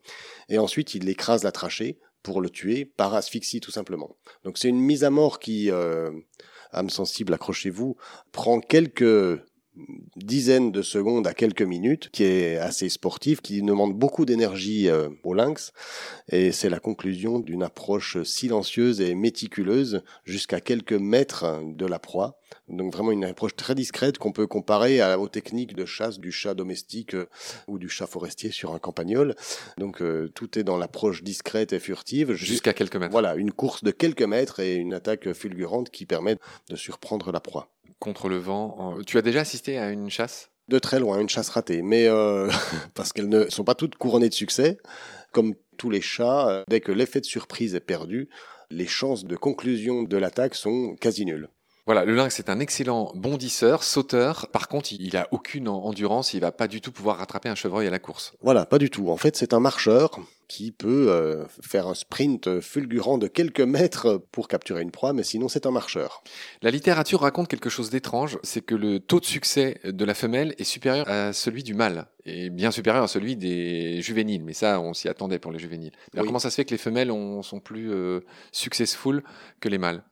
Et 0.48 0.58
ensuite, 0.58 0.96
il 0.96 1.10
écrase 1.10 1.44
la 1.44 1.52
trachée 1.52 2.00
pour 2.24 2.40
le 2.40 2.50
tuer 2.50 2.86
par 2.86 3.14
asphyxie 3.14 3.60
tout 3.60 3.72
simplement. 3.72 4.16
Donc 4.46 4.58
c'est 4.58 4.70
une 4.70 4.80
mise 4.80 5.04
à 5.04 5.10
mort 5.10 5.40
qui... 5.40 5.70
Euh, 5.70 6.12
âme 6.72 6.90
sensible, 6.90 7.34
accrochez-vous, 7.34 7.98
prend 8.32 8.60
quelques 8.60 9.42
dizaines 10.18 10.72
de 10.72 10.82
secondes 10.82 11.28
à 11.28 11.34
quelques 11.34 11.62
minutes, 11.62 12.10
qui 12.12 12.24
est 12.24 12.58
assez 12.58 12.90
sportif, 12.90 13.42
qui 13.42 13.62
demande 13.62 13.98
beaucoup 13.98 14.26
d'énergie 14.26 14.90
euh, 14.90 15.10
au 15.24 15.34
lynx, 15.34 15.72
et 16.30 16.52
c'est 16.52 16.70
la 16.70 16.80
conclusion 16.80 17.40
d'une 17.40 17.64
approche 17.64 18.22
silencieuse 18.24 19.00
et 19.02 19.16
méticuleuse 19.16 20.04
jusqu'à 20.26 20.60
quelques 20.60 20.94
mètres 20.94 21.62
de 21.64 21.86
la 21.86 22.00
proie. 22.00 22.38
Donc 22.68 22.92
vraiment 22.94 23.12
une 23.12 23.24
approche 23.24 23.56
très 23.56 23.76
discrète 23.76 24.18
qu'on 24.18 24.34
peut 24.34 24.48
comparer 24.48 25.00
à, 25.00 25.18
aux 25.18 25.30
techniques 25.30 25.74
de 25.74 25.86
chasse 25.86 26.20
du 26.20 26.32
chat 26.32 26.54
domestique 26.54 27.16
euh, 27.16 27.30
ou 27.68 27.80
du 27.80 27.88
chat 27.88 28.08
forestier 28.08 28.52
sur 28.52 28.74
un 28.74 28.80
campagnol. 28.80 29.36
Donc 29.78 30.02
euh, 30.02 30.30
tout 30.36 30.60
est 30.60 30.64
dans 30.64 30.78
l'approche 30.78 31.24
discrète 31.24 31.72
et 31.72 31.80
furtive. 31.80 32.34
Jusqu'à 32.34 32.74
quelques 32.74 32.98
mètres. 32.98 33.12
Voilà, 33.12 33.36
une 33.36 33.52
course 33.52 33.84
de 33.84 33.92
quelques 33.92 34.22
mètres 34.22 34.60
et 34.60 34.76
une 34.76 34.94
attaque 34.94 35.32
fulgurante 35.34 35.90
qui 35.90 36.06
permet 36.06 36.36
de 36.70 36.76
surprendre 36.76 37.32
la 37.32 37.40
proie 37.40 37.70
contre 38.02 38.28
le 38.28 38.38
vent. 38.38 38.98
Tu 39.06 39.18
as 39.18 39.22
déjà 39.22 39.40
assisté 39.42 39.78
à 39.78 39.92
une 39.92 40.10
chasse? 40.10 40.50
De 40.68 40.80
très 40.80 41.00
loin, 41.00 41.20
une 41.20 41.30
chasse 41.30 41.50
ratée, 41.50 41.82
mais 41.82 42.08
euh, 42.08 42.50
parce 42.96 43.14
qu'elles 43.14 43.30
ne 43.30 43.50
sont 43.50 43.64
pas 43.64 43.76
toutes 43.76 43.96
couronnées 43.96 44.30
de 44.30 44.34
succès. 44.34 44.78
Comme 45.32 45.54
tous 45.78 45.90
les 45.90 46.02
chats, 46.02 46.50
euh, 46.50 46.64
dès 46.68 46.82
que 46.82 46.92
l'effet 46.92 47.20
de 47.22 47.26
surprise 47.26 47.76
est 47.76 47.80
perdu, 47.80 48.30
les 48.70 48.88
chances 48.88 49.26
de 49.26 49.36
conclusion 49.36 50.04
de 50.04 50.18
l'attaque 50.18 50.56
sont 50.56 50.96
quasi 51.00 51.26
nulles. 51.26 51.50
Voilà, 51.86 52.06
le 52.06 52.16
lynx 52.16 52.40
est 52.40 52.50
un 52.50 52.60
excellent 52.60 53.12
bondisseur, 53.16 53.84
sauteur. 53.84 54.48
Par 54.52 54.68
contre, 54.68 54.94
il 54.94 55.18
a 55.18 55.28
aucune 55.32 55.68
endurance, 55.68 56.34
il 56.34 56.40
va 56.40 56.52
pas 56.52 56.68
du 56.68 56.80
tout 56.80 56.92
pouvoir 56.92 57.18
rattraper 57.18 57.50
un 57.50 57.56
chevreuil 57.56 57.88
à 57.88 57.90
la 57.90 58.00
course. 58.00 58.34
Voilà, 58.42 58.66
pas 58.66 58.78
du 58.78 58.90
tout. 58.90 59.10
En 59.10 59.18
fait, 59.18 59.36
c'est 59.36 59.54
un 59.54 59.60
marcheur 59.60 60.20
qui 60.52 60.74
peut 60.74 61.08
euh, 61.10 61.46
faire 61.62 61.88
un 61.88 61.94
sprint 61.94 62.60
fulgurant 62.60 63.18
de 63.18 63.28
quelques 63.28 63.62
mètres 63.62 64.22
pour 64.34 64.50
capturer 64.50 64.82
une 64.82 64.92
proie, 64.92 65.14
mais 65.14 65.24
sinon 65.24 65.48
c'est 65.48 65.66
un 65.66 65.72
marcheur. 65.72 66.24
La 66.62 66.72
littérature 66.72 67.22
raconte 67.22 67.48
quelque 67.48 67.70
chose 67.70 67.90
d'étrange, 67.90 68.38
c'est 68.44 68.60
que 68.60 68.76
le 68.76 69.00
taux 69.00 69.22
de 69.22 69.26
succès 69.26 69.80
de 69.86 70.04
la 70.04 70.14
femelle 70.14 70.54
est 70.58 70.66
supérieur 70.66 71.08
à 71.08 71.32
celui 71.32 71.64
du 71.64 71.74
mâle, 71.74 72.08
et 72.26 72.50
bien 72.50 72.70
supérieur 72.70 73.06
à 73.06 73.08
celui 73.08 73.38
des 73.38 74.02
juvéniles, 74.02 74.44
mais 74.44 74.52
ça 74.52 74.82
on 74.82 74.94
s'y 74.94 75.08
attendait 75.08 75.40
pour 75.40 75.54
les 75.54 75.60
juvéniles. 75.60 75.94
Alors 76.14 76.26
comment 76.26 76.40
ça 76.40 76.50
se 76.50 76.58
fait 76.58 76.66
que 76.66 76.72
les 76.72 76.78
femelles 76.78 77.14
sont 77.44 77.62
plus 77.62 77.90
euh, 77.90 78.20
successful 78.52 79.24
que 79.62 79.70
les 79.70 79.78
mâles? 79.78 80.04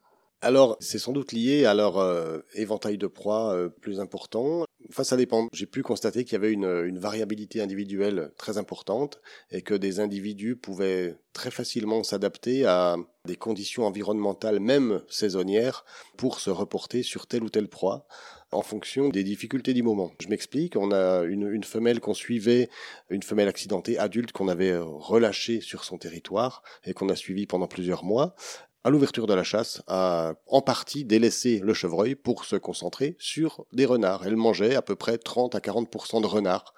Alors, 0.41 0.77
c'est 0.79 0.99
sans 0.99 1.11
doute 1.11 1.33
lié 1.33 1.65
à 1.65 1.73
leur 1.73 1.97
euh, 1.97 2.39
éventail 2.53 2.97
de 2.97 3.07
proies 3.07 3.53
euh, 3.53 3.67
plus 3.67 3.99
important. 3.99 4.63
Enfin, 4.87 5.03
ça 5.03 5.17
dépend. 5.17 5.49
J'ai 5.51 5.65
pu 5.65 5.83
constater 5.83 6.23
qu'il 6.23 6.33
y 6.33 6.35
avait 6.37 6.53
une, 6.53 6.85
une, 6.85 6.97
variabilité 6.97 7.61
individuelle 7.61 8.31
très 8.37 8.57
importante 8.57 9.19
et 9.51 9.61
que 9.61 9.73
des 9.73 9.99
individus 9.99 10.55
pouvaient 10.55 11.17
très 11.33 11.51
facilement 11.51 12.03
s'adapter 12.03 12.65
à 12.65 12.95
des 13.25 13.35
conditions 13.35 13.85
environnementales, 13.85 14.61
même 14.61 15.01
saisonnières, 15.09 15.83
pour 16.15 16.39
se 16.39 16.49
reporter 16.49 17.03
sur 17.03 17.27
telle 17.27 17.43
ou 17.43 17.49
telle 17.49 17.67
proie 17.67 18.07
en 18.51 18.61
fonction 18.63 19.09
des 19.09 19.23
difficultés 19.23 19.73
du 19.73 19.83
moment. 19.83 20.11
Je 20.19 20.27
m'explique, 20.27 20.75
on 20.75 20.91
a 20.91 21.23
une, 21.23 21.47
une 21.51 21.63
femelle 21.63 21.99
qu'on 21.99 22.15
suivait, 22.15 22.69
une 23.09 23.21
femelle 23.21 23.47
accidentée 23.47 23.99
adulte 23.99 24.31
qu'on 24.31 24.47
avait 24.47 24.75
relâchée 24.75 25.61
sur 25.61 25.83
son 25.83 25.99
territoire 25.99 26.63
et 26.83 26.93
qu'on 26.93 27.09
a 27.09 27.15
suivie 27.15 27.45
pendant 27.45 27.67
plusieurs 27.67 28.03
mois 28.03 28.35
à 28.83 28.89
l'ouverture 28.89 29.27
de 29.27 29.33
la 29.33 29.43
chasse, 29.43 29.81
a 29.87 30.33
en 30.47 30.61
partie 30.61 31.05
délaissé 31.05 31.59
le 31.63 31.73
chevreuil 31.73 32.15
pour 32.15 32.45
se 32.45 32.55
concentrer 32.55 33.15
sur 33.19 33.65
des 33.73 33.85
renards. 33.85 34.25
Elle 34.25 34.37
mangeait 34.37 34.75
à 34.75 34.81
peu 34.81 34.95
près 34.95 35.17
30 35.17 35.55
à 35.55 35.59
40% 35.59 36.21
de 36.21 36.27
renards 36.27 36.73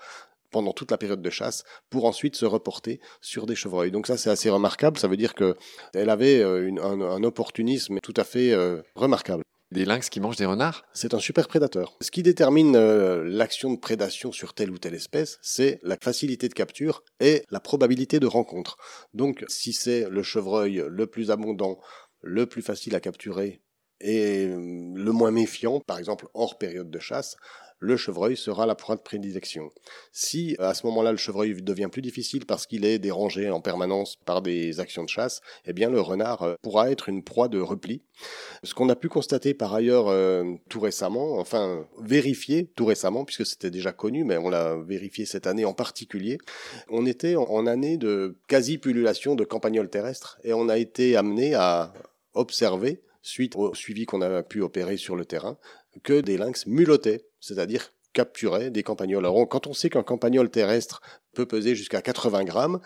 pendant 0.51 0.73
toute 0.73 0.91
la 0.91 0.97
période 0.97 1.21
de 1.21 1.29
chasse 1.29 1.63
pour 1.89 2.05
ensuite 2.05 2.35
se 2.35 2.45
reporter 2.45 2.99
sur 3.21 3.45
des 3.45 3.55
chevreuils. 3.55 3.91
Donc 3.91 4.07
ça 4.07 4.17
c'est 4.17 4.29
assez 4.29 4.49
remarquable, 4.49 4.97
ça 4.97 5.07
veut 5.07 5.17
dire 5.17 5.33
que 5.33 5.55
elle 5.93 6.09
avait 6.09 6.39
euh, 6.39 6.69
un, 6.81 7.23
opportunisme 7.23 7.99
tout 8.03 8.13
à 8.17 8.23
fait 8.23 8.51
euh, 8.51 8.81
remarquable. 8.95 9.43
Des 9.71 9.85
lynx 9.85 10.09
qui 10.09 10.19
mangent 10.19 10.35
des 10.35 10.45
renards 10.45 10.83
C'est 10.93 11.13
un 11.13 11.19
super 11.19 11.47
prédateur. 11.47 11.95
Ce 12.01 12.11
qui 12.11 12.23
détermine 12.23 12.75
euh, 12.75 13.23
l'action 13.23 13.71
de 13.71 13.79
prédation 13.79 14.33
sur 14.33 14.53
telle 14.53 14.69
ou 14.69 14.77
telle 14.77 14.93
espèce, 14.93 15.39
c'est 15.41 15.79
la 15.81 15.95
facilité 16.01 16.49
de 16.49 16.53
capture 16.53 17.05
et 17.21 17.45
la 17.51 17.61
probabilité 17.61 18.19
de 18.19 18.27
rencontre. 18.27 18.75
Donc 19.13 19.45
si 19.47 19.71
c'est 19.71 20.09
le 20.09 20.23
chevreuil 20.23 20.83
le 20.89 21.07
plus 21.07 21.31
abondant, 21.31 21.79
le 22.21 22.47
plus 22.47 22.61
facile 22.61 22.95
à 22.95 22.99
capturer 22.99 23.61
et 24.01 24.47
euh, 24.47 24.57
le 24.93 25.11
moins 25.13 25.31
méfiant, 25.31 25.79
par 25.79 25.99
exemple 25.99 26.27
hors 26.33 26.57
période 26.57 26.89
de 26.89 26.99
chasse, 26.99 27.37
le 27.81 27.97
chevreuil 27.97 28.37
sera 28.37 28.65
la 28.65 28.75
proie 28.75 28.95
de 28.95 29.01
prédilection. 29.01 29.71
Si 30.11 30.55
à 30.59 30.73
ce 30.75 30.85
moment-là 30.85 31.11
le 31.11 31.17
chevreuil 31.17 31.61
devient 31.61 31.89
plus 31.91 32.03
difficile 32.03 32.45
parce 32.45 32.67
qu'il 32.67 32.85
est 32.85 32.99
dérangé 32.99 33.49
en 33.49 33.59
permanence 33.59 34.17
par 34.23 34.43
des 34.43 34.79
actions 34.79 35.03
de 35.03 35.09
chasse, 35.09 35.41
eh 35.65 35.73
bien 35.73 35.89
le 35.89 35.99
renard 35.99 36.43
euh, 36.43 36.55
pourra 36.61 36.91
être 36.91 37.09
une 37.09 37.23
proie 37.23 37.47
de 37.47 37.59
repli. 37.59 38.03
Ce 38.63 38.75
qu'on 38.75 38.87
a 38.89 38.95
pu 38.95 39.09
constater 39.09 39.55
par 39.55 39.73
ailleurs 39.73 40.07
euh, 40.09 40.43
tout 40.69 40.79
récemment, 40.79 41.39
enfin 41.39 41.87
vérifier 41.99 42.67
tout 42.75 42.85
récemment 42.85 43.25
puisque 43.25 43.47
c'était 43.47 43.71
déjà 43.71 43.91
connu, 43.91 44.23
mais 44.23 44.37
on 44.37 44.49
l'a 44.49 44.77
vérifié 44.77 45.25
cette 45.25 45.47
année 45.47 45.65
en 45.65 45.73
particulier, 45.73 46.37
on 46.87 47.07
était 47.07 47.35
en 47.35 47.65
année 47.65 47.97
de 47.97 48.37
quasi-pullulation 48.47 49.33
de 49.33 49.43
campagnols 49.43 49.89
terrestres 49.89 50.37
et 50.43 50.53
on 50.53 50.69
a 50.69 50.77
été 50.77 51.15
amené 51.15 51.55
à 51.55 51.93
observer 52.35 53.01
suite 53.23 53.55
au 53.55 53.73
suivi 53.73 54.05
qu'on 54.05 54.21
a 54.21 54.43
pu 54.43 54.61
opérer 54.61 54.97
sur 54.97 55.15
le 55.15 55.25
terrain, 55.25 55.57
que 56.03 56.21
des 56.21 56.37
lynx 56.37 56.65
mulotaient, 56.65 57.25
c'est-à-dire 57.41 57.91
capturaient 58.13 58.69
des 58.69 58.83
campagnols. 58.83 59.25
Alors, 59.25 59.47
quand 59.47 59.67
on 59.67 59.73
sait 59.73 59.89
qu'un 59.89 60.03
campagnol 60.03 60.49
terrestre 60.49 61.01
peut 61.33 61.45
peser 61.45 61.75
jusqu'à 61.75 62.01
80 62.01 62.43
grammes, 62.43 62.79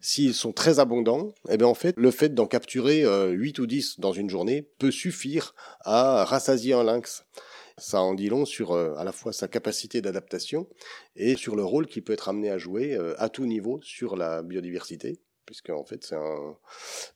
s'ils 0.00 0.34
sont 0.34 0.52
très 0.52 0.78
abondants, 0.78 1.34
eh 1.48 1.56
bien 1.56 1.66
en 1.66 1.74
fait, 1.74 1.94
le 1.96 2.10
fait 2.10 2.34
d'en 2.34 2.46
capturer 2.46 3.00
8 3.00 3.58
euh, 3.58 3.62
ou 3.62 3.66
10 3.66 4.00
dans 4.00 4.12
une 4.12 4.30
journée 4.30 4.62
peut 4.78 4.90
suffire 4.90 5.54
à 5.80 6.24
rassasier 6.24 6.74
un 6.74 6.84
lynx. 6.84 7.24
Ça 7.78 8.00
en 8.00 8.14
dit 8.14 8.28
long 8.28 8.46
sur 8.46 8.72
euh, 8.72 8.94
à 8.96 9.04
la 9.04 9.12
fois 9.12 9.32
sa 9.32 9.48
capacité 9.48 10.00
d'adaptation 10.00 10.66
et 11.14 11.36
sur 11.36 11.56
le 11.56 11.64
rôle 11.64 11.86
qu'il 11.86 12.02
peut 12.04 12.14
être 12.14 12.28
amené 12.28 12.50
à 12.50 12.56
jouer 12.56 12.94
euh, 12.94 13.14
à 13.18 13.28
tout 13.28 13.44
niveau 13.44 13.80
sur 13.82 14.16
la 14.16 14.42
biodiversité, 14.42 15.20
puisque 15.44 15.70
en 15.70 15.84
fait 15.84 16.14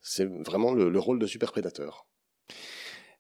c'est 0.02 0.24
vraiment 0.24 0.72
le, 0.74 0.90
le 0.90 0.98
rôle 0.98 1.18
de 1.18 1.26
super 1.26 1.52
prédateur. 1.52 2.06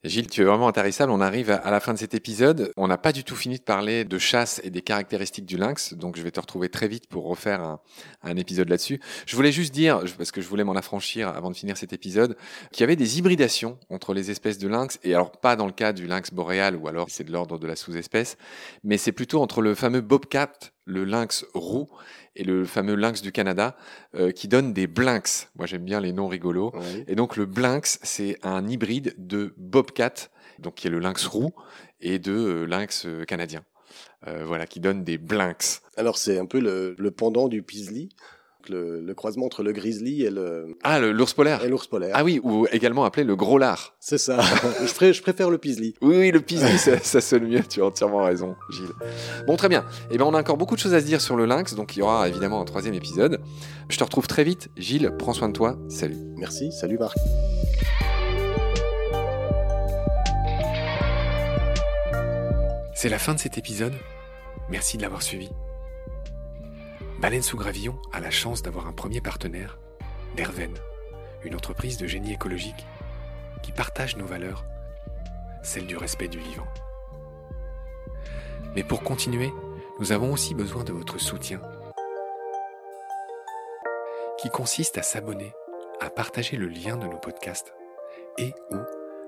Gilles, 0.02 0.28
tu 0.28 0.40
es 0.40 0.44
vraiment 0.44 0.66
intarissable. 0.66 1.12
On 1.12 1.20
arrive 1.20 1.50
à 1.50 1.70
la 1.70 1.78
fin 1.78 1.92
de 1.92 1.98
cet 1.98 2.14
épisode. 2.14 2.72
On 2.78 2.88
n'a 2.88 2.96
pas 2.96 3.12
du 3.12 3.22
tout 3.22 3.36
fini 3.36 3.58
de 3.58 3.62
parler 3.62 4.06
de 4.06 4.18
chasse 4.18 4.58
et 4.64 4.70
des 4.70 4.80
caractéristiques 4.80 5.44
du 5.44 5.58
lynx, 5.58 5.92
donc 5.92 6.16
je 6.16 6.22
vais 6.22 6.30
te 6.30 6.40
retrouver 6.40 6.70
très 6.70 6.88
vite 6.88 7.06
pour 7.06 7.28
refaire 7.28 7.78
un, 8.22 8.36
épisode 8.36 8.70
là-dessus. 8.70 8.98
Je 9.26 9.36
voulais 9.36 9.52
juste 9.52 9.74
dire, 9.74 10.02
parce 10.16 10.32
que 10.32 10.40
je 10.40 10.48
voulais 10.48 10.64
m'en 10.64 10.72
affranchir 10.72 11.28
avant 11.28 11.50
de 11.50 11.56
finir 11.56 11.76
cet 11.76 11.92
épisode, 11.92 12.38
qu'il 12.72 12.80
y 12.80 12.84
avait 12.84 12.96
des 12.96 13.18
hybridations 13.18 13.78
entre 13.90 14.14
les 14.14 14.30
espèces 14.30 14.56
de 14.56 14.68
lynx, 14.68 14.98
et 15.02 15.14
alors 15.14 15.32
pas 15.32 15.54
dans 15.54 15.66
le 15.66 15.72
cas 15.72 15.92
du 15.92 16.06
lynx 16.06 16.32
boréal, 16.32 16.76
ou 16.76 16.88
alors 16.88 17.08
c'est 17.10 17.24
de 17.24 17.32
l'ordre 17.32 17.58
de 17.58 17.66
la 17.66 17.76
sous-espèce, 17.76 18.38
mais 18.82 18.96
c'est 18.96 19.12
plutôt 19.12 19.42
entre 19.42 19.60
le 19.60 19.74
fameux 19.74 20.00
bobcat 20.00 20.50
le 20.84 21.04
lynx 21.04 21.44
roux 21.54 21.88
et 22.36 22.44
le 22.44 22.64
fameux 22.64 22.94
lynx 22.94 23.22
du 23.22 23.32
Canada 23.32 23.76
euh, 24.14 24.30
qui 24.32 24.48
donne 24.48 24.72
des 24.72 24.86
blinks. 24.86 25.48
Moi 25.56 25.66
j'aime 25.66 25.84
bien 25.84 26.00
les 26.00 26.12
noms 26.12 26.28
rigolos. 26.28 26.72
Et 27.06 27.14
donc 27.14 27.36
le 27.36 27.46
blinks 27.46 27.98
c'est 28.02 28.38
un 28.42 28.66
hybride 28.66 29.14
de 29.18 29.54
bobcat, 29.56 30.30
donc 30.58 30.76
qui 30.76 30.86
est 30.86 30.90
le 30.90 30.98
lynx 30.98 31.26
roux, 31.26 31.52
et 32.00 32.18
de 32.18 32.32
euh, 32.32 32.64
lynx 32.66 33.06
euh, 33.06 33.24
canadien. 33.24 33.64
voilà, 34.26 34.66
qui 34.66 34.80
donne 34.80 35.02
des 35.04 35.18
blinks. 35.18 35.80
Alors 35.96 36.18
c'est 36.18 36.38
un 36.38 36.46
peu 36.46 36.60
le, 36.60 36.94
le 36.98 37.10
pendant 37.10 37.48
du 37.48 37.62
Pisley 37.62 38.08
le, 38.68 39.12
croisement 39.14 39.46
entre 39.46 39.62
le 39.62 39.72
grizzly 39.72 40.22
et 40.22 40.30
le 40.30 40.76
ah 40.82 41.00
l'ours 41.00 41.34
polaire. 41.34 41.64
et 41.64 41.68
l'ours 41.68 41.86
polaire. 41.86 42.12
Ah 42.14 42.24
oui 42.24 42.40
ou 42.42 42.66
également 42.72 43.04
appelé 43.04 43.24
le 43.24 43.36
gros 43.36 43.58
lard. 43.58 43.94
C'est 44.00 44.18
ça. 44.18 44.40
Je, 44.80 44.94
préfère, 44.94 45.12
je, 45.12 45.22
préfère 45.22 45.50
le 45.50 45.58
pisli 45.58 45.94
oui, 46.00 46.16
oui 46.16 46.30
le 46.30 46.40
pisli 46.40 46.78
ça, 46.78 47.20
sonne 47.20 47.46
mieux 47.46 47.62
tu 47.68 47.82
as 47.82 47.86
entièrement 47.86 48.24
raison 48.24 48.56
Gilles. 48.70 48.92
Bon 49.46 49.56
très 49.56 49.68
bien. 49.68 49.80
Et 50.10 50.14
eh 50.14 50.18
ben 50.18 50.24
on 50.24 50.34
a 50.34 50.40
encore 50.40 50.56
beaucoup 50.56 50.74
de 50.74 50.80
choses 50.80 50.94
à 50.94 51.00
se 51.00 51.06
dire 51.06 51.20
sur 51.20 51.36
le 51.36 51.46
lynx 51.46 51.74
donc 51.74 51.96
il 51.96 52.00
y 52.00 52.02
aura 52.02 52.28
évidemment 52.28 52.60
un 52.60 52.64
troisième 52.64 52.94
épisode. 52.94 53.40
Je 53.88 53.98
te 53.98 54.04
retrouve 54.04 54.26
très 54.26 54.44
vite. 54.44 54.68
Gilles 54.76 55.12
prends 55.18 55.32
soin 55.32 55.48
de 55.48 55.54
toi. 55.54 55.78
Salut. 55.88 56.16
Merci. 56.36 56.72
Salut 56.72 56.98
Marc. 56.98 57.16
C'est 62.94 63.08
la 63.08 63.18
fin 63.18 63.34
de 63.34 63.38
cet 63.38 63.56
épisode. 63.56 63.94
Merci 64.68 64.98
de 64.98 65.02
l'avoir 65.02 65.22
suivi 65.22 65.48
Baleine 67.20 67.42
sous 67.42 67.58
Gravillon 67.58 67.98
a 68.14 68.20
la 68.20 68.30
chance 68.30 68.62
d'avoir 68.62 68.86
un 68.86 68.94
premier 68.94 69.20
partenaire, 69.20 69.78
Derven, 70.36 70.72
une 71.44 71.54
entreprise 71.54 71.98
de 71.98 72.06
génie 72.06 72.32
écologique 72.32 72.86
qui 73.62 73.72
partage 73.72 74.16
nos 74.16 74.24
valeurs, 74.24 74.64
celle 75.62 75.86
du 75.86 75.98
respect 75.98 76.28
du 76.28 76.38
vivant. 76.38 76.66
Mais 78.74 78.82
pour 78.82 79.02
continuer, 79.02 79.52
nous 79.98 80.12
avons 80.12 80.32
aussi 80.32 80.54
besoin 80.54 80.82
de 80.82 80.94
votre 80.94 81.18
soutien, 81.18 81.60
qui 84.38 84.48
consiste 84.48 84.96
à 84.96 85.02
s'abonner, 85.02 85.52
à 86.00 86.08
partager 86.08 86.56
le 86.56 86.68
lien 86.68 86.96
de 86.96 87.06
nos 87.06 87.18
podcasts 87.18 87.74
et 88.38 88.54
ou 88.70 88.78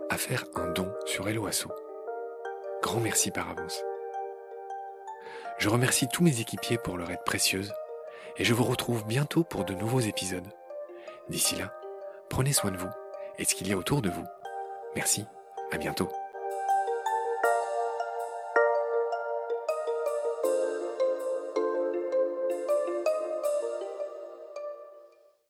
à 0.08 0.16
faire 0.16 0.46
un 0.54 0.68
don 0.68 0.90
sur 1.04 1.28
Helloasso. 1.28 1.70
Grand 2.82 3.00
merci 3.00 3.30
par 3.30 3.50
avance. 3.50 3.84
Je 5.58 5.68
remercie 5.68 6.08
tous 6.08 6.24
mes 6.24 6.40
équipiers 6.40 6.78
pour 6.78 6.96
leur 6.96 7.10
aide 7.10 7.22
précieuse 7.26 7.74
et 8.36 8.44
je 8.44 8.54
vous 8.54 8.64
retrouve 8.64 9.06
bientôt 9.06 9.44
pour 9.44 9.64
de 9.64 9.74
nouveaux 9.74 10.00
épisodes. 10.00 10.46
D'ici 11.28 11.56
là, 11.56 11.72
prenez 12.28 12.52
soin 12.52 12.70
de 12.70 12.76
vous 12.76 12.90
et 13.38 13.44
de 13.44 13.48
ce 13.48 13.54
qu'il 13.54 13.68
y 13.68 13.72
a 13.72 13.76
autour 13.76 14.02
de 14.02 14.10
vous. 14.10 14.24
Merci, 14.94 15.24
à 15.70 15.78
bientôt. 15.78 16.10